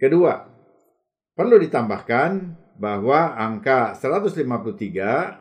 Kedua, 0.01 0.49
perlu 1.37 1.61
ditambahkan 1.61 2.57
bahwa 2.81 3.37
angka 3.37 3.95
153 3.95 5.39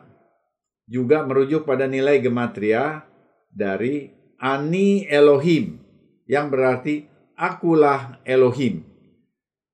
juga 0.86 1.24
merujuk 1.26 1.64
pada 1.66 1.88
nilai 1.88 2.20
gematria 2.22 3.02
dari 3.50 4.19
Ani 4.40 5.04
Elohim 5.04 5.84
yang 6.24 6.48
berarti 6.48 7.04
akulah 7.36 8.16
Elohim 8.24 8.88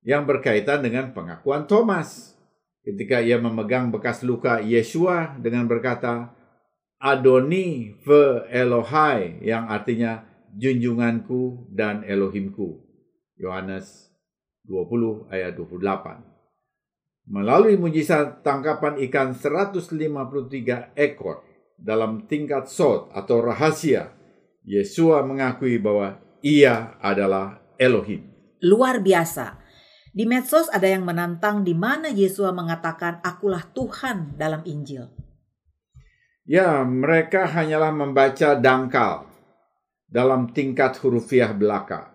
yang 0.03 0.27
berkaitan 0.27 0.83
dengan 0.83 1.15
pengakuan 1.15 1.71
Thomas 1.71 2.35
ketika 2.83 3.23
ia 3.23 3.39
memegang 3.39 3.95
bekas 3.95 4.27
luka 4.27 4.59
Yesua 4.59 5.39
dengan 5.39 5.71
berkata 5.71 6.35
Adoni 6.99 7.95
ve 8.03 8.47
Elohai 8.51 9.39
yang 9.45 9.71
artinya 9.71 10.27
junjunganku 10.57 11.71
dan 11.71 12.03
Elohimku. 12.03 12.83
Yohanes 13.37 14.09
20 14.65 15.29
ayat 15.29 15.53
28. 15.55 17.29
Melalui 17.29 17.77
mujizat 17.77 18.41
tangkapan 18.41 18.97
ikan 19.11 19.37
153 19.37 20.97
ekor 20.97 21.45
dalam 21.77 22.25
tingkat 22.25 22.73
sod 22.73 23.13
atau 23.13 23.45
rahasia, 23.45 24.16
Yesua 24.67 25.23
mengakui 25.23 25.79
bahwa 25.79 26.19
ia 26.43 26.99
adalah 26.99 27.63
Elohim. 27.79 28.27
Luar 28.61 28.99
biasa. 28.99 29.63
Di 30.11 30.27
medsos 30.27 30.67
ada 30.75 30.91
yang 30.91 31.07
menantang 31.07 31.63
di 31.63 31.77
mana 31.77 32.11
Yesua 32.11 32.51
mengatakan 32.51 33.23
akulah 33.23 33.63
Tuhan 33.71 34.35
dalam 34.35 34.67
Injil. 34.67 35.07
Ya, 36.43 36.83
mereka 36.83 37.47
hanyalah 37.47 37.95
membaca 37.95 38.59
dangkal 38.59 39.31
dalam 40.11 40.51
tingkat 40.51 40.99
hurufiah 40.99 41.55
belaka. 41.55 42.11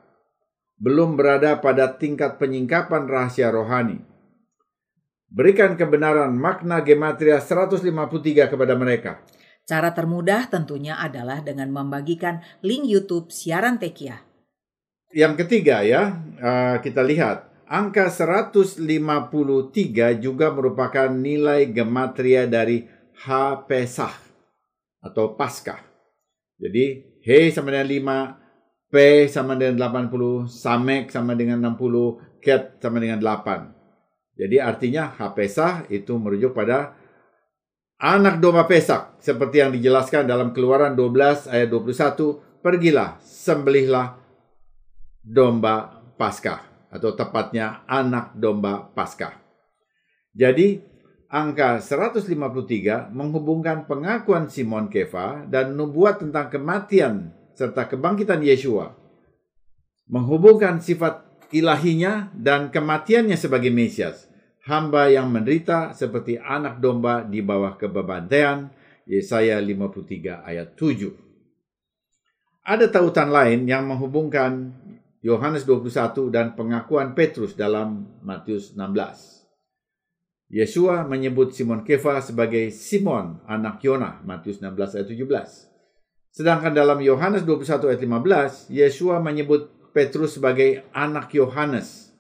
Belum 0.75 1.15
berada 1.15 1.55
pada 1.63 1.93
tingkat 1.95 2.35
penyingkapan 2.41 3.05
rahasia 3.05 3.53
rohani 3.53 4.11
Berikan 5.31 5.79
kebenaran 5.79 6.35
makna 6.35 6.83
gematria 6.83 7.39
153 7.39 8.51
kepada 8.51 8.75
mereka. 8.75 9.23
Cara 9.71 9.95
termudah 9.95 10.51
tentunya 10.51 10.99
adalah 10.99 11.39
dengan 11.39 11.71
membagikan 11.71 12.43
link 12.59 12.91
YouTube 12.91 13.31
siaran 13.31 13.79
Tekia. 13.79 14.19
Yang 15.15 15.47
ketiga 15.47 15.79
ya, 15.79 16.19
eh, 16.43 16.75
kita 16.83 16.99
lihat 16.99 17.47
angka 17.71 18.11
153 18.11 20.19
juga 20.19 20.51
merupakan 20.51 21.07
nilai 21.07 21.71
gematria 21.71 22.51
dari 22.51 22.83
H 23.23 23.63
Pesah 23.63 24.11
atau 24.99 25.39
Paskah. 25.39 25.79
Jadi 26.59 27.15
He 27.23 27.47
sama 27.55 27.71
dengan 27.71 27.87
5, 27.87 28.91
P 28.91 28.95
sama 29.31 29.55
dengan 29.55 29.87
80, 29.87 30.51
Samek 30.51 31.15
sama 31.15 31.31
dengan 31.31 31.63
60, 31.63 32.19
Ket 32.43 32.75
sama 32.83 32.99
dengan 32.99 33.23
8. 33.23 33.71
Jadi 34.35 34.59
artinya 34.59 35.15
Hapesah 35.15 35.87
itu 35.87 36.19
merujuk 36.19 36.51
pada 36.57 36.97
anak 38.01 38.41
domba 38.41 38.65
Pesak 38.65 39.21
seperti 39.21 39.61
yang 39.61 39.69
dijelaskan 39.69 40.25
dalam 40.25 40.49
Keluaran 40.57 40.97
12 40.97 41.53
ayat 41.53 41.69
21, 41.69 42.65
pergilah 42.65 43.21
sembelihlah 43.21 44.17
domba 45.21 46.01
Paskah 46.17 46.89
atau 46.89 47.13
tepatnya 47.13 47.85
anak 47.85 48.33
domba 48.33 48.89
Paskah. 48.89 49.37
Jadi 50.33 50.81
angka 51.29 51.77
153 51.77 53.13
menghubungkan 53.13 53.85
pengakuan 53.85 54.49
Simon 54.49 54.89
Kefa 54.89 55.45
dan 55.45 55.77
nubuat 55.77 56.25
tentang 56.25 56.49
kematian 56.49 57.29
serta 57.53 57.85
kebangkitan 57.85 58.41
Yesua. 58.41 58.97
Menghubungkan 60.09 60.81
sifat 60.81 61.21
ilahinya 61.53 62.33
dan 62.33 62.73
kematiannya 62.73 63.37
sebagai 63.37 63.69
Mesias 63.69 64.30
hamba 64.65 65.09
yang 65.09 65.33
menderita 65.33 65.93
seperti 65.93 66.37
anak 66.37 66.77
domba 66.77 67.25
di 67.25 67.41
bawah 67.41 67.77
kebebantaian, 67.77 68.69
Yesaya 69.09 69.57
53 69.57 70.45
ayat 70.45 70.77
7. 70.77 71.09
Ada 72.61 72.93
tautan 72.93 73.33
lain 73.33 73.65
yang 73.65 73.89
menghubungkan 73.89 74.69
Yohanes 75.25 75.65
21 75.65 76.29
dan 76.29 76.53
pengakuan 76.53 77.17
Petrus 77.17 77.57
dalam 77.57 78.05
Matius 78.21 78.77
16. 78.77 79.41
Yesua 80.51 81.07
menyebut 81.07 81.55
Simon 81.55 81.81
Kefa 81.81 82.19
sebagai 82.19 82.69
Simon 82.75 83.39
anak 83.47 83.81
Yona, 83.81 84.19
Matius 84.27 84.59
16 84.59 84.99
ayat 84.99 85.07
17. 85.07 85.71
Sedangkan 86.31 86.75
dalam 86.75 86.99
Yohanes 86.99 87.47
21 87.47 87.87
ayat 87.91 88.01
15, 88.03 88.69
Yesua 88.71 89.23
menyebut 89.23 89.71
Petrus 89.91 90.39
sebagai 90.39 90.87
anak 90.91 91.31
Yohanes, 91.35 92.10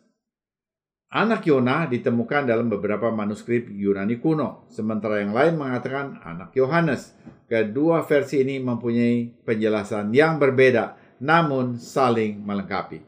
Anak 1.11 1.43
Yona 1.43 1.91
ditemukan 1.91 2.47
dalam 2.47 2.71
beberapa 2.71 3.11
manuskrip 3.11 3.67
Yunani 3.67 4.23
kuno, 4.23 4.63
sementara 4.71 5.19
yang 5.19 5.35
lain 5.35 5.59
mengatakan 5.59 6.23
anak 6.23 6.55
Yohanes. 6.55 7.11
Kedua 7.51 8.07
versi 8.07 8.39
ini 8.39 8.63
mempunyai 8.63 9.43
penjelasan 9.43 10.15
yang 10.15 10.39
berbeda, 10.39 10.95
namun 11.19 11.75
saling 11.75 12.39
melengkapi. 12.39 13.03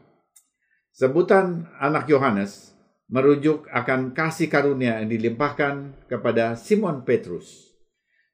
Sebutan 0.92 1.64
anak 1.80 2.04
Yohanes 2.12 2.76
merujuk 3.08 3.64
akan 3.72 4.12
kasih 4.12 4.52
karunia 4.52 5.00
yang 5.00 5.08
dilimpahkan 5.08 6.04
kepada 6.04 6.60
Simon 6.60 7.08
Petrus. 7.08 7.72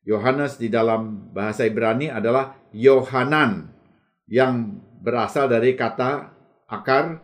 Yohanes 0.02 0.58
di 0.58 0.66
dalam 0.66 1.30
bahasa 1.30 1.62
Ibrani 1.62 2.10
adalah 2.10 2.58
Yohanan 2.74 3.70
yang 4.26 4.82
berasal 4.98 5.46
dari 5.46 5.78
kata 5.78 6.34
akar 6.66 7.22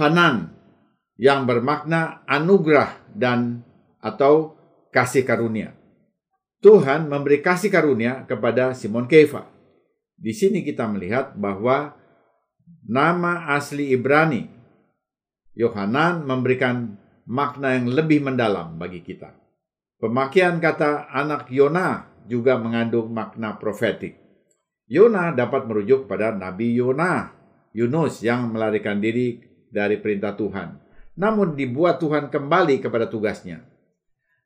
Hanan 0.00 0.61
yang 1.20 1.44
bermakna 1.44 2.24
anugerah 2.24 2.96
dan 3.12 3.64
atau 4.00 4.56
kasih 4.92 5.24
karunia. 5.24 5.76
Tuhan 6.62 7.10
memberi 7.10 7.42
kasih 7.42 7.74
karunia 7.74 8.22
kepada 8.26 8.72
Simon 8.72 9.10
Kefa. 9.10 9.50
Di 10.14 10.30
sini 10.30 10.62
kita 10.62 10.86
melihat 10.86 11.34
bahwa 11.34 11.98
nama 12.86 13.50
asli 13.58 13.90
Ibrani 13.90 14.46
Yohanan 15.58 16.22
memberikan 16.22 16.96
makna 17.26 17.74
yang 17.74 17.90
lebih 17.90 18.22
mendalam 18.22 18.78
bagi 18.78 19.02
kita. 19.02 19.34
Pemakaian 19.98 20.58
kata 20.62 21.10
anak 21.10 21.50
Yona 21.50 22.08
juga 22.30 22.56
mengandung 22.58 23.10
makna 23.10 23.58
profetik. 23.58 24.18
Yona 24.86 25.34
dapat 25.34 25.66
merujuk 25.66 26.06
pada 26.10 26.34
Nabi 26.34 26.74
Yona, 26.78 27.30
Yunus 27.74 28.22
yang 28.22 28.50
melarikan 28.50 28.98
diri 28.98 29.38
dari 29.70 29.98
perintah 29.98 30.34
Tuhan 30.34 30.81
namun 31.16 31.54
dibuat 31.58 32.00
Tuhan 32.00 32.32
kembali 32.32 32.80
kepada 32.80 33.08
tugasnya. 33.08 33.64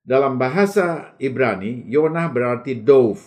Dalam 0.06 0.38
bahasa 0.38 1.14
Ibrani, 1.18 1.82
Yonah 1.90 2.30
berarti 2.30 2.78
dove, 2.78 3.18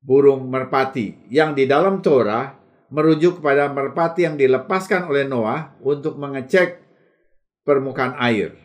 burung 0.00 0.48
merpati, 0.48 1.28
yang 1.28 1.52
di 1.52 1.68
dalam 1.68 2.00
Torah 2.00 2.56
merujuk 2.90 3.38
kepada 3.38 3.68
merpati 3.70 4.26
yang 4.26 4.40
dilepaskan 4.40 5.06
oleh 5.06 5.28
Noah 5.28 5.76
untuk 5.84 6.16
mengecek 6.16 6.80
permukaan 7.62 8.16
air. 8.18 8.56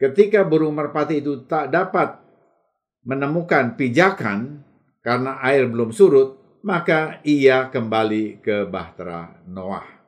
Ketika 0.00 0.46
burung 0.48 0.78
merpati 0.78 1.20
itu 1.20 1.44
tak 1.44 1.68
dapat 1.68 2.16
menemukan 3.04 3.76
pijakan 3.76 4.64
karena 5.04 5.36
air 5.44 5.68
belum 5.68 5.92
surut, 5.92 6.40
maka 6.64 7.20
ia 7.24 7.68
kembali 7.68 8.40
ke 8.40 8.64
bahtera 8.64 9.44
Noah. 9.44 9.99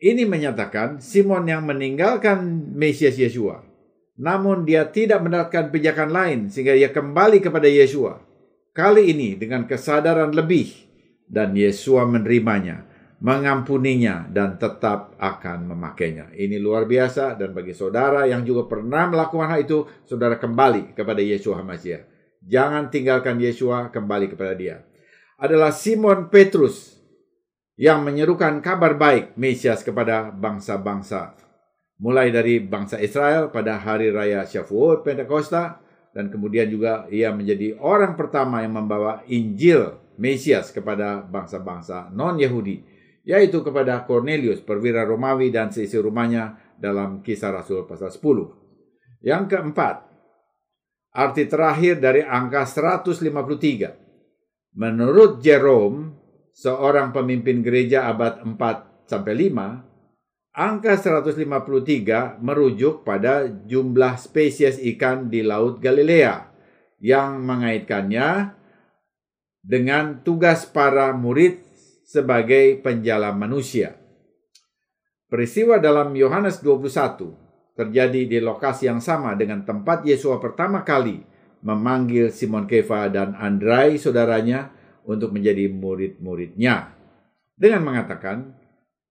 Ini 0.00 0.24
menyatakan 0.24 0.96
Simon 0.96 1.44
yang 1.44 1.68
meninggalkan 1.68 2.72
Mesias 2.72 3.20
Yesua. 3.20 3.60
Namun 4.16 4.64
dia 4.64 4.88
tidak 4.88 5.20
mendapatkan 5.20 5.68
pijakan 5.68 6.08
lain 6.08 6.38
sehingga 6.48 6.72
ia 6.72 6.88
kembali 6.88 7.44
kepada 7.44 7.68
Yesua. 7.68 8.16
Kali 8.72 9.12
ini 9.12 9.36
dengan 9.36 9.68
kesadaran 9.68 10.32
lebih 10.32 10.72
dan 11.28 11.52
Yesua 11.52 12.08
menerimanya, 12.08 12.88
mengampuninya 13.20 14.24
dan 14.32 14.56
tetap 14.56 15.20
akan 15.20 15.68
memakainya. 15.68 16.32
Ini 16.32 16.56
luar 16.56 16.88
biasa 16.88 17.36
dan 17.36 17.52
bagi 17.52 17.76
saudara 17.76 18.24
yang 18.24 18.40
juga 18.40 18.72
pernah 18.72 19.04
melakukan 19.04 19.52
hal 19.52 19.60
itu, 19.68 19.84
saudara 20.08 20.40
kembali 20.40 20.96
kepada 20.96 21.20
Yesua 21.20 21.60
Hamasiah. 21.60 22.08
Jangan 22.40 22.88
tinggalkan 22.88 23.36
Yesua, 23.36 23.92
kembali 23.92 24.32
kepada 24.32 24.56
dia. 24.56 24.80
Adalah 25.36 25.76
Simon 25.76 26.32
Petrus 26.32 26.99
yang 27.80 28.04
menyerukan 28.04 28.60
kabar 28.60 29.00
baik 29.00 29.40
Mesias 29.40 29.80
kepada 29.80 30.28
bangsa-bangsa. 30.28 31.32
Mulai 31.96 32.28
dari 32.28 32.60
bangsa 32.60 33.00
Israel 33.00 33.48
pada 33.48 33.80
hari 33.80 34.12
raya 34.12 34.44
Shavuot 34.44 35.00
Pentakosta 35.00 35.80
dan 36.12 36.28
kemudian 36.28 36.68
juga 36.68 37.08
ia 37.08 37.32
menjadi 37.32 37.80
orang 37.80 38.20
pertama 38.20 38.60
yang 38.60 38.76
membawa 38.76 39.24
Injil 39.32 39.96
Mesias 40.20 40.76
kepada 40.76 41.24
bangsa-bangsa 41.24 42.12
non-Yahudi, 42.12 42.84
yaitu 43.24 43.64
kepada 43.64 44.04
Cornelius, 44.04 44.60
perwira 44.60 45.08
Romawi 45.08 45.48
dan 45.48 45.72
seisi 45.72 45.96
rumahnya 45.96 46.60
dalam 46.76 47.24
kisah 47.24 47.48
Rasul 47.48 47.88
pasal 47.88 48.12
10. 48.12 49.24
Yang 49.24 49.56
keempat, 49.56 50.04
arti 51.16 51.48
terakhir 51.48 52.04
dari 52.04 52.20
angka 52.20 52.68
153. 52.68 54.76
Menurut 54.76 55.40
Jerome, 55.40 56.19
seorang 56.54 57.14
pemimpin 57.14 57.62
gereja 57.64 58.10
abad 58.10 58.42
4 58.44 59.10
sampai 59.10 59.50
5, 59.50 60.54
angka 60.54 60.92
153 60.98 62.42
merujuk 62.42 63.06
pada 63.06 63.46
jumlah 63.46 64.18
spesies 64.18 64.78
ikan 64.94 65.30
di 65.30 65.46
Laut 65.46 65.78
Galilea 65.78 66.50
yang 67.00 67.40
mengaitkannya 67.42 68.58
dengan 69.60 70.20
tugas 70.24 70.68
para 70.68 71.12
murid 71.16 71.60
sebagai 72.04 72.80
penjala 72.82 73.30
manusia. 73.30 73.96
Peristiwa 75.30 75.78
dalam 75.78 76.10
Yohanes 76.18 76.58
21 76.58 77.78
terjadi 77.78 78.26
di 78.26 78.38
lokasi 78.42 78.90
yang 78.90 78.98
sama 78.98 79.38
dengan 79.38 79.62
tempat 79.62 80.02
Yesus 80.02 80.36
pertama 80.42 80.82
kali 80.82 81.22
memanggil 81.62 82.34
Simon 82.34 82.66
Kefa 82.66 83.08
dan 83.12 83.38
Andrai 83.38 83.94
saudaranya 84.00 84.79
untuk 85.10 85.34
menjadi 85.34 85.66
murid-muridnya. 85.66 86.94
dengan 87.58 87.84
mengatakan, 87.84 88.56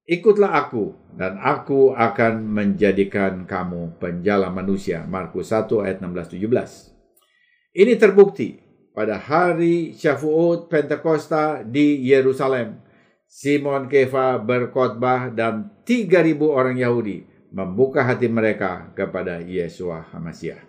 Ikutlah 0.10 0.58
aku, 0.66 0.98
dan 1.14 1.38
aku 1.38 1.94
akan 1.94 2.42
menjadikan 2.50 3.46
kamu 3.46 4.02
penjala 4.02 4.50
manusia. 4.50 5.06
Markus 5.06 5.54
1 5.54 5.70
ayat 5.86 6.02
16-17. 6.02 7.78
Ini 7.78 7.94
terbukti 7.94 8.58
pada 8.90 9.22
hari 9.22 9.94
Syafu'ud 9.94 10.66
Pentakosta 10.66 11.62
di 11.62 12.02
Yerusalem. 12.10 12.82
Simon 13.30 13.86
Kefa 13.86 14.42
berkhotbah 14.42 15.30
dan 15.30 15.78
3.000 15.86 16.42
orang 16.42 16.82
Yahudi 16.82 17.30
membuka 17.54 18.02
hati 18.02 18.26
mereka 18.26 18.90
kepada 18.98 19.38
Yesua 19.46 20.10
Hamasiah. 20.10 20.69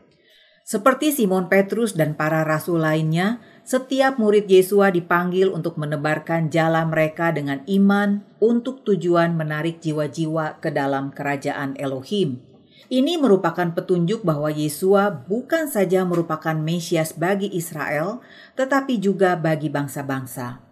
Seperti 0.70 1.10
Simon 1.10 1.50
Petrus 1.50 1.98
dan 1.98 2.14
para 2.14 2.46
rasul 2.46 2.86
lainnya, 2.86 3.42
setiap 3.66 4.22
murid 4.22 4.46
Yesua 4.46 4.94
dipanggil 4.94 5.50
untuk 5.50 5.74
menebarkan 5.74 6.46
jala 6.46 6.86
mereka 6.86 7.34
dengan 7.34 7.66
iman 7.66 8.22
untuk 8.38 8.86
tujuan 8.86 9.34
menarik 9.34 9.82
jiwa-jiwa 9.82 10.62
ke 10.62 10.70
dalam 10.70 11.10
kerajaan 11.10 11.74
Elohim. 11.74 12.38
Ini 12.86 13.18
merupakan 13.18 13.66
petunjuk 13.74 14.22
bahwa 14.22 14.46
Yesua 14.46 15.10
bukan 15.10 15.66
saja 15.66 16.06
merupakan 16.06 16.54
Mesias 16.54 17.18
bagi 17.18 17.50
Israel, 17.50 18.22
tetapi 18.54 19.02
juga 19.02 19.34
bagi 19.34 19.74
bangsa-bangsa. 19.74 20.62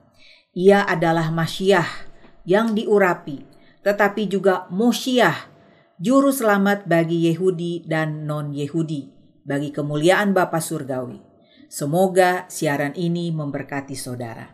Ia 0.54 0.86
adalah 0.86 1.34
Masyiah 1.34 2.06
yang 2.46 2.70
diurapi, 2.70 3.42
tetapi 3.82 4.30
juga 4.30 4.70
Mosyiah, 4.70 5.50
juru 5.98 6.30
selamat 6.30 6.86
bagi 6.86 7.26
Yehudi 7.26 7.82
dan 7.82 8.30
non-Yehudi, 8.30 9.17
bagi 9.48 9.72
kemuliaan 9.72 10.36
Bapa 10.36 10.60
Surgawi. 10.60 11.24
Semoga 11.72 12.44
siaran 12.52 12.92
ini 12.92 13.32
memberkati 13.32 13.96
saudara. 13.96 14.52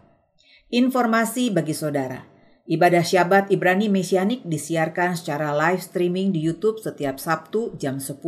Informasi 0.70 1.50
bagi 1.50 1.74
saudara. 1.74 2.22
Ibadah 2.64 3.02
Syabat 3.04 3.50
Ibrani 3.50 3.90
Mesianik 3.90 4.46
disiarkan 4.46 5.18
secara 5.18 5.52
live 5.52 5.82
streaming 5.82 6.30
di 6.30 6.40
YouTube 6.40 6.78
setiap 6.78 7.18
Sabtu 7.18 7.74
jam 7.76 7.98
10. 7.98 8.22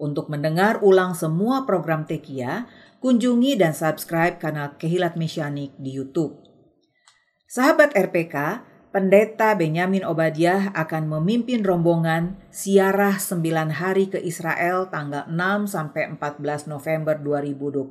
Untuk 0.00 0.28
mendengar 0.28 0.84
ulang 0.84 1.16
semua 1.16 1.64
program 1.64 2.04
Tekia, 2.06 2.68
kunjungi 3.00 3.56
dan 3.56 3.72
subscribe 3.72 4.36
kanal 4.38 4.76
Kehilat 4.76 5.16
Mesianik 5.16 5.74
di 5.80 5.96
YouTube. 5.96 6.40
Sahabat 7.50 7.96
RPK, 7.98 8.62
Pendeta 8.90 9.54
Benyamin 9.54 10.02
Obadiah 10.02 10.74
akan 10.74 11.06
memimpin 11.06 11.62
rombongan 11.62 12.34
siarah 12.50 13.22
9 13.22 13.70
hari 13.70 14.10
ke 14.10 14.18
Israel 14.18 14.90
tanggal 14.90 15.30
6 15.30 15.70
sampai 15.70 16.10
14 16.18 16.66
November 16.66 17.14
2022. 17.22 17.86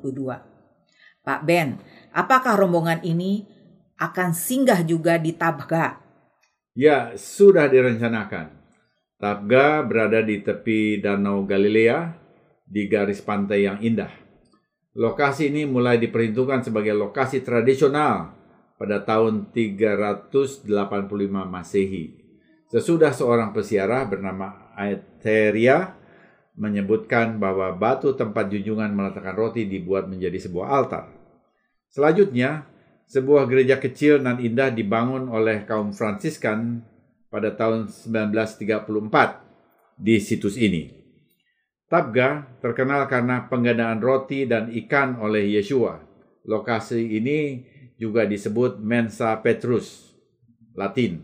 Pak 1.24 1.42
Ben, 1.48 1.80
apakah 2.12 2.60
rombongan 2.60 3.00
ini 3.08 3.48
akan 3.96 4.36
singgah 4.36 4.84
juga 4.84 5.16
di 5.16 5.32
Tabga? 5.32 6.04
Ya, 6.76 7.16
sudah 7.16 7.72
direncanakan. 7.72 8.60
Tabga 9.24 9.80
berada 9.88 10.20
di 10.20 10.44
tepi 10.44 11.00
Danau 11.00 11.48
Galilea 11.48 12.12
di 12.68 12.92
garis 12.92 13.24
pantai 13.24 13.72
yang 13.72 13.80
indah. 13.80 14.12
Lokasi 15.00 15.48
ini 15.48 15.64
mulai 15.64 15.96
diperhitungkan 15.96 16.60
sebagai 16.60 16.92
lokasi 16.92 17.40
tradisional 17.40 18.39
pada 18.80 19.04
tahun 19.04 19.52
385 19.52 20.64
Masehi. 21.28 22.16
Sesudah 22.72 23.12
seorang 23.12 23.52
pesiarah 23.52 24.08
bernama 24.08 24.72
Aetheria 24.80 26.00
menyebutkan 26.56 27.36
bahwa 27.36 27.76
batu 27.76 28.16
tempat 28.16 28.48
junjungan 28.48 28.96
meletakkan 28.96 29.36
roti 29.36 29.68
dibuat 29.68 30.08
menjadi 30.08 30.40
sebuah 30.48 30.68
altar. 30.72 31.12
Selanjutnya, 31.92 32.72
sebuah 33.10 33.50
gereja 33.50 33.82
kecil 33.82 34.24
dan 34.24 34.40
indah 34.40 34.72
dibangun 34.72 35.28
oleh 35.28 35.68
kaum 35.68 35.92
Fransiskan 35.92 36.86
pada 37.28 37.52
tahun 37.52 37.90
1934 37.90 38.86
di 40.00 40.16
situs 40.22 40.56
ini. 40.56 40.94
Tabga 41.90 42.46
terkenal 42.62 43.10
karena 43.10 43.50
penggandaan 43.50 43.98
roti 43.98 44.46
dan 44.46 44.70
ikan 44.86 45.18
oleh 45.18 45.58
Yeshua. 45.58 46.06
Lokasi 46.46 47.18
ini 47.18 47.66
juga 48.00 48.24
disebut 48.24 48.80
Mensa 48.80 49.36
Petrus, 49.44 50.16
Latin, 50.72 51.20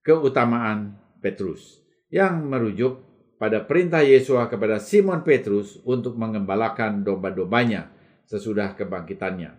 keutamaan 0.00 0.96
Petrus, 1.20 1.84
yang 2.08 2.48
merujuk 2.48 3.04
pada 3.36 3.60
perintah 3.60 4.00
Yesus 4.00 4.40
kepada 4.48 4.80
Simon 4.80 5.20
Petrus 5.20 5.76
untuk 5.84 6.16
mengembalakan 6.16 7.04
domba-dombanya 7.04 7.92
sesudah 8.24 8.72
kebangkitannya. 8.72 9.52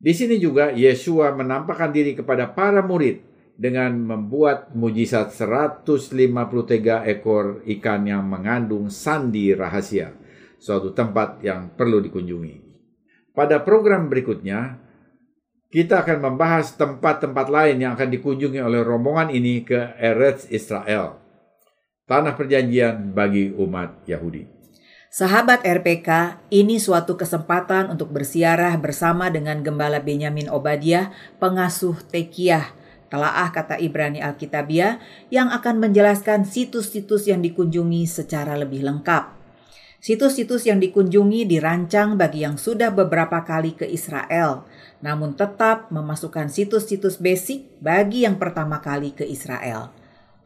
Di 0.00 0.16
sini 0.16 0.40
juga 0.40 0.72
Yesua 0.72 1.36
menampakkan 1.36 1.92
diri 1.92 2.16
kepada 2.16 2.48
para 2.56 2.80
murid 2.80 3.20
dengan 3.60 3.92
membuat 3.92 4.72
mujizat 4.72 5.36
153 5.36 7.04
ekor 7.12 7.60
ikan 7.76 8.08
yang 8.08 8.24
mengandung 8.24 8.88
sandi 8.88 9.52
rahasia, 9.52 10.16
suatu 10.56 10.96
tempat 10.96 11.44
yang 11.44 11.76
perlu 11.76 12.00
dikunjungi. 12.00 12.72
Pada 13.36 13.60
program 13.60 14.08
berikutnya, 14.08 14.80
kita 15.70 16.02
akan 16.02 16.18
membahas 16.18 16.74
tempat-tempat 16.74 17.46
lain 17.46 17.78
yang 17.78 17.94
akan 17.94 18.10
dikunjungi 18.10 18.58
oleh 18.58 18.82
rombongan 18.82 19.30
ini 19.30 19.62
ke 19.62 19.94
Eretz 20.02 20.50
Israel, 20.50 21.22
tanah 22.10 22.34
perjanjian 22.34 23.14
bagi 23.14 23.54
umat 23.54 24.02
Yahudi. 24.10 24.50
Sahabat 25.10 25.62
RPK, 25.62 26.42
ini 26.50 26.82
suatu 26.82 27.14
kesempatan 27.14 27.90
untuk 27.90 28.10
bersiarah 28.10 28.74
bersama 28.78 29.30
dengan 29.30 29.62
Gembala 29.62 30.02
Benyamin 30.02 30.50
Obadiah, 30.50 31.14
pengasuh 31.38 31.98
Tekiah, 32.02 32.74
telaah 33.10 33.50
kata 33.54 33.78
Ibrani 33.78 34.22
Alkitabiah, 34.22 35.02
yang 35.30 35.50
akan 35.54 35.82
menjelaskan 35.82 36.46
situs-situs 36.46 37.30
yang 37.30 37.42
dikunjungi 37.42 38.06
secara 38.06 38.54
lebih 38.58 38.86
lengkap. 38.86 39.39
Situs-situs 40.00 40.64
yang 40.64 40.80
dikunjungi 40.80 41.44
dirancang 41.44 42.16
bagi 42.16 42.40
yang 42.40 42.56
sudah 42.56 42.88
beberapa 42.88 43.44
kali 43.44 43.76
ke 43.76 43.84
Israel, 43.84 44.64
namun 45.04 45.36
tetap 45.36 45.92
memasukkan 45.92 46.48
situs-situs 46.48 47.20
basic 47.20 47.68
bagi 47.84 48.24
yang 48.24 48.40
pertama 48.40 48.80
kali 48.80 49.12
ke 49.12 49.28
Israel. 49.28 49.92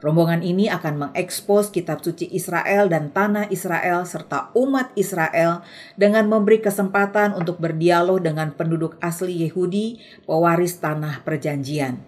Rombongan 0.03 0.43
ini 0.43 0.67
akan 0.67 1.07
mengekspos 1.07 1.71
kitab 1.71 2.03
suci 2.03 2.27
Israel 2.35 2.91
dan 2.91 3.15
tanah 3.15 3.47
Israel 3.55 4.03
serta 4.03 4.51
umat 4.59 4.91
Israel 4.99 5.63
dengan 5.95 6.27
memberi 6.27 6.59
kesempatan 6.59 7.39
untuk 7.39 7.63
berdialog 7.63 8.19
dengan 8.27 8.51
penduduk 8.59 8.99
asli 8.99 9.47
Yehudi, 9.47 10.03
pewaris 10.27 10.83
tanah 10.83 11.23
perjanjian. 11.23 12.03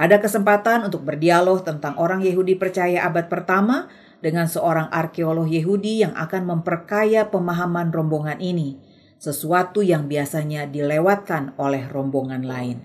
Ada 0.00 0.16
kesempatan 0.16 0.88
untuk 0.88 1.04
berdialog 1.04 1.60
tentang 1.60 1.92
orang 2.00 2.24
Yehudi 2.24 2.56
percaya 2.56 3.04
abad 3.04 3.28
pertama, 3.28 3.86
dengan 4.24 4.48
seorang 4.48 4.88
arkeolog 4.88 5.48
Yehudi 5.48 6.04
yang 6.04 6.16
akan 6.16 6.48
memperkaya 6.48 7.28
pemahaman 7.28 7.92
rombongan 7.92 8.40
ini, 8.40 8.80
sesuatu 9.16 9.80
yang 9.80 10.08
biasanya 10.08 10.68
dilewatkan 10.68 11.56
oleh 11.56 11.88
rombongan 11.88 12.44
lain. 12.44 12.78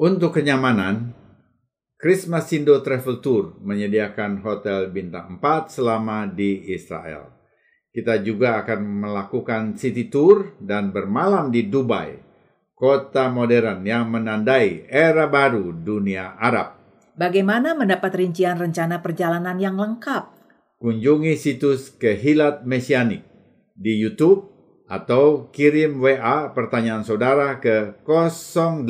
Untuk 0.00 0.40
kenyamanan, 0.40 1.12
Christmas 2.00 2.48
Sindo 2.48 2.80
Travel 2.80 3.20
Tour 3.20 3.60
menyediakan 3.60 4.40
hotel 4.40 4.88
bintang 4.88 5.36
4 5.36 5.68
selama 5.68 6.24
di 6.24 6.72
Israel. 6.72 7.28
Kita 7.92 8.22
juga 8.24 8.64
akan 8.64 8.80
melakukan 9.04 9.74
city 9.76 10.08
tour 10.08 10.56
dan 10.62 10.94
bermalam 10.94 11.52
di 11.52 11.68
Dubai, 11.68 12.16
kota 12.72 13.28
modern 13.28 13.84
yang 13.84 14.08
menandai 14.08 14.88
era 14.88 15.28
baru 15.28 15.76
dunia 15.76 16.38
Arab. 16.40 16.80
Bagaimana 17.18 17.76
mendapat 17.76 18.16
rincian 18.16 18.56
rencana 18.56 19.04
perjalanan 19.04 19.60
yang 19.60 19.76
lengkap? 19.76 20.39
Kunjungi 20.80 21.36
situs 21.36 21.92
Kehilat 21.92 22.64
Mesianik 22.64 23.20
di 23.76 24.00
YouTube 24.00 24.48
atau 24.88 25.52
kirim 25.52 26.00
WA 26.00 26.56
pertanyaan 26.56 27.04
saudara 27.04 27.60
ke 27.60 28.00
0812 28.08 28.88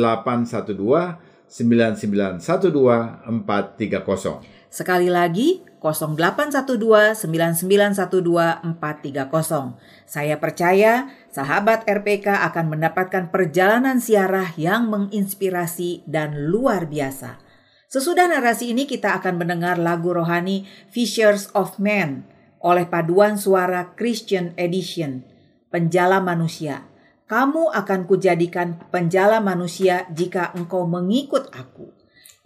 9912 1.51 2.47
430. 2.47 4.71
Sekali 4.71 5.11
lagi 5.11 5.67
0812 5.83 7.27
9912 7.27 8.79
430. 8.79 9.75
Saya 10.07 10.39
percaya 10.39 11.11
sahabat 11.35 11.91
RPK 11.91 12.47
akan 12.55 12.71
mendapatkan 12.71 13.35
perjalanan 13.35 13.99
siarah 13.99 14.55
yang 14.55 14.87
menginspirasi 14.87 16.07
dan 16.07 16.55
luar 16.55 16.87
biasa. 16.87 17.50
Sesudah 17.91 18.31
narasi 18.31 18.71
ini 18.71 18.87
kita 18.87 19.19
akan 19.19 19.43
mendengar 19.43 19.75
lagu 19.75 20.15
rohani 20.15 20.63
Fishers 20.95 21.51
of 21.59 21.75
Men 21.83 22.23
oleh 22.63 22.87
paduan 22.87 23.35
suara 23.35 23.99
Christian 23.99 24.55
Edition, 24.55 25.27
Penjala 25.75 26.23
Manusia. 26.23 26.87
Kamu 27.27 27.75
akan 27.75 28.07
kujadikan 28.07 28.79
penjala 28.95 29.43
manusia 29.43 30.07
jika 30.15 30.55
engkau 30.55 30.87
mengikut 30.87 31.51
aku. 31.51 31.91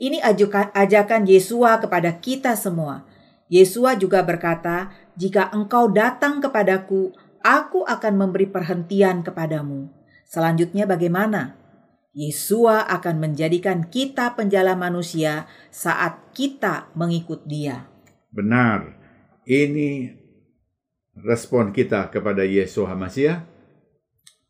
Ini 0.01 0.25
ajakan 0.73 1.29
Yesua 1.29 1.77
kepada 1.77 2.17
kita 2.25 2.57
semua. 2.57 3.05
Yesua 3.53 4.01
juga 4.01 4.25
berkata, 4.25 4.97
jika 5.13 5.53
engkau 5.53 5.93
datang 5.93 6.41
kepadaku, 6.41 7.13
aku 7.45 7.85
akan 7.85 8.13
memberi 8.17 8.49
perhentian 8.49 9.21
kepadamu. 9.21 9.93
Selanjutnya 10.25 10.89
bagaimana? 10.89 11.64
Yesua 12.15 12.87
akan 12.87 13.19
menjadikan 13.19 13.91
kita 13.91 14.39
penjala 14.39 14.79
manusia 14.79 15.51
saat 15.75 16.31
kita 16.31 16.95
mengikut 16.95 17.43
Dia. 17.43 17.91
Benar, 18.31 18.95
ini 19.43 20.15
respon 21.19 21.75
kita 21.75 22.15
kepada 22.15 22.47
Yesus 22.47 22.87
Hamasiah. 22.87 23.43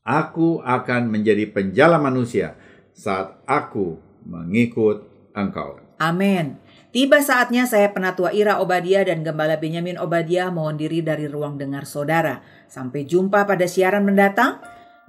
Aku 0.04 0.60
akan 0.60 1.08
menjadi 1.08 1.48
penjala 1.48 1.96
manusia 1.96 2.60
saat 2.92 3.40
aku 3.48 3.96
mengikut 4.28 5.08
engkau. 5.32 5.80
Amin. 5.96 6.60
Tiba 6.92 7.24
saatnya 7.24 7.64
saya 7.64 7.90
penatua 7.90 8.30
Ira 8.36 8.60
Obadia 8.60 9.02
dan 9.02 9.24
Gembala 9.24 9.56
Benyamin 9.56 9.96
Obadia 9.96 10.52
mohon 10.52 10.76
diri 10.76 11.00
dari 11.00 11.24
ruang 11.24 11.56
dengar 11.56 11.88
saudara. 11.88 12.44
Sampai 12.68 13.08
jumpa 13.08 13.48
pada 13.48 13.64
siaran 13.64 14.04
mendatang. 14.04 14.60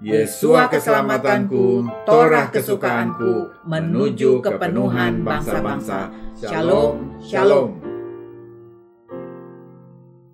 Yesua 0.03 0.67
keselamatanku, 0.67 1.87
Torah 2.03 2.51
kesukaanku, 2.51 3.63
menuju 3.63 4.43
kepenuhan 4.43 5.23
bangsa-bangsa. 5.23 6.11
Shalom, 6.35 7.15
shalom. 7.23 7.79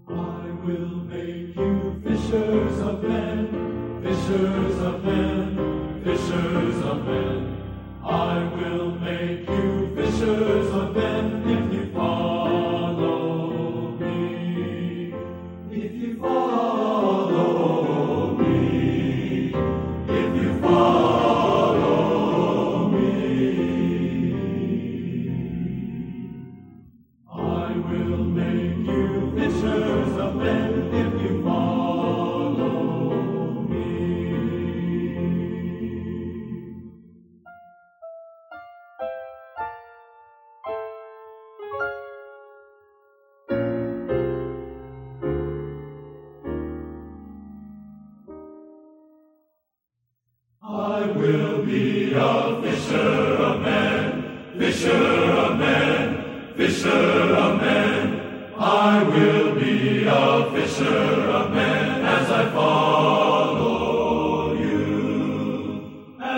I 0.09 0.49
will 0.65 1.05
make 1.05 1.53
you 1.53 1.93
fishers 2.01 2.77
of 2.81 3.05
men, 3.05 3.53
fishers 4.01 4.77
of 4.81 4.97
men, 5.05 5.40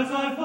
As 0.03 0.11
I 0.11 0.42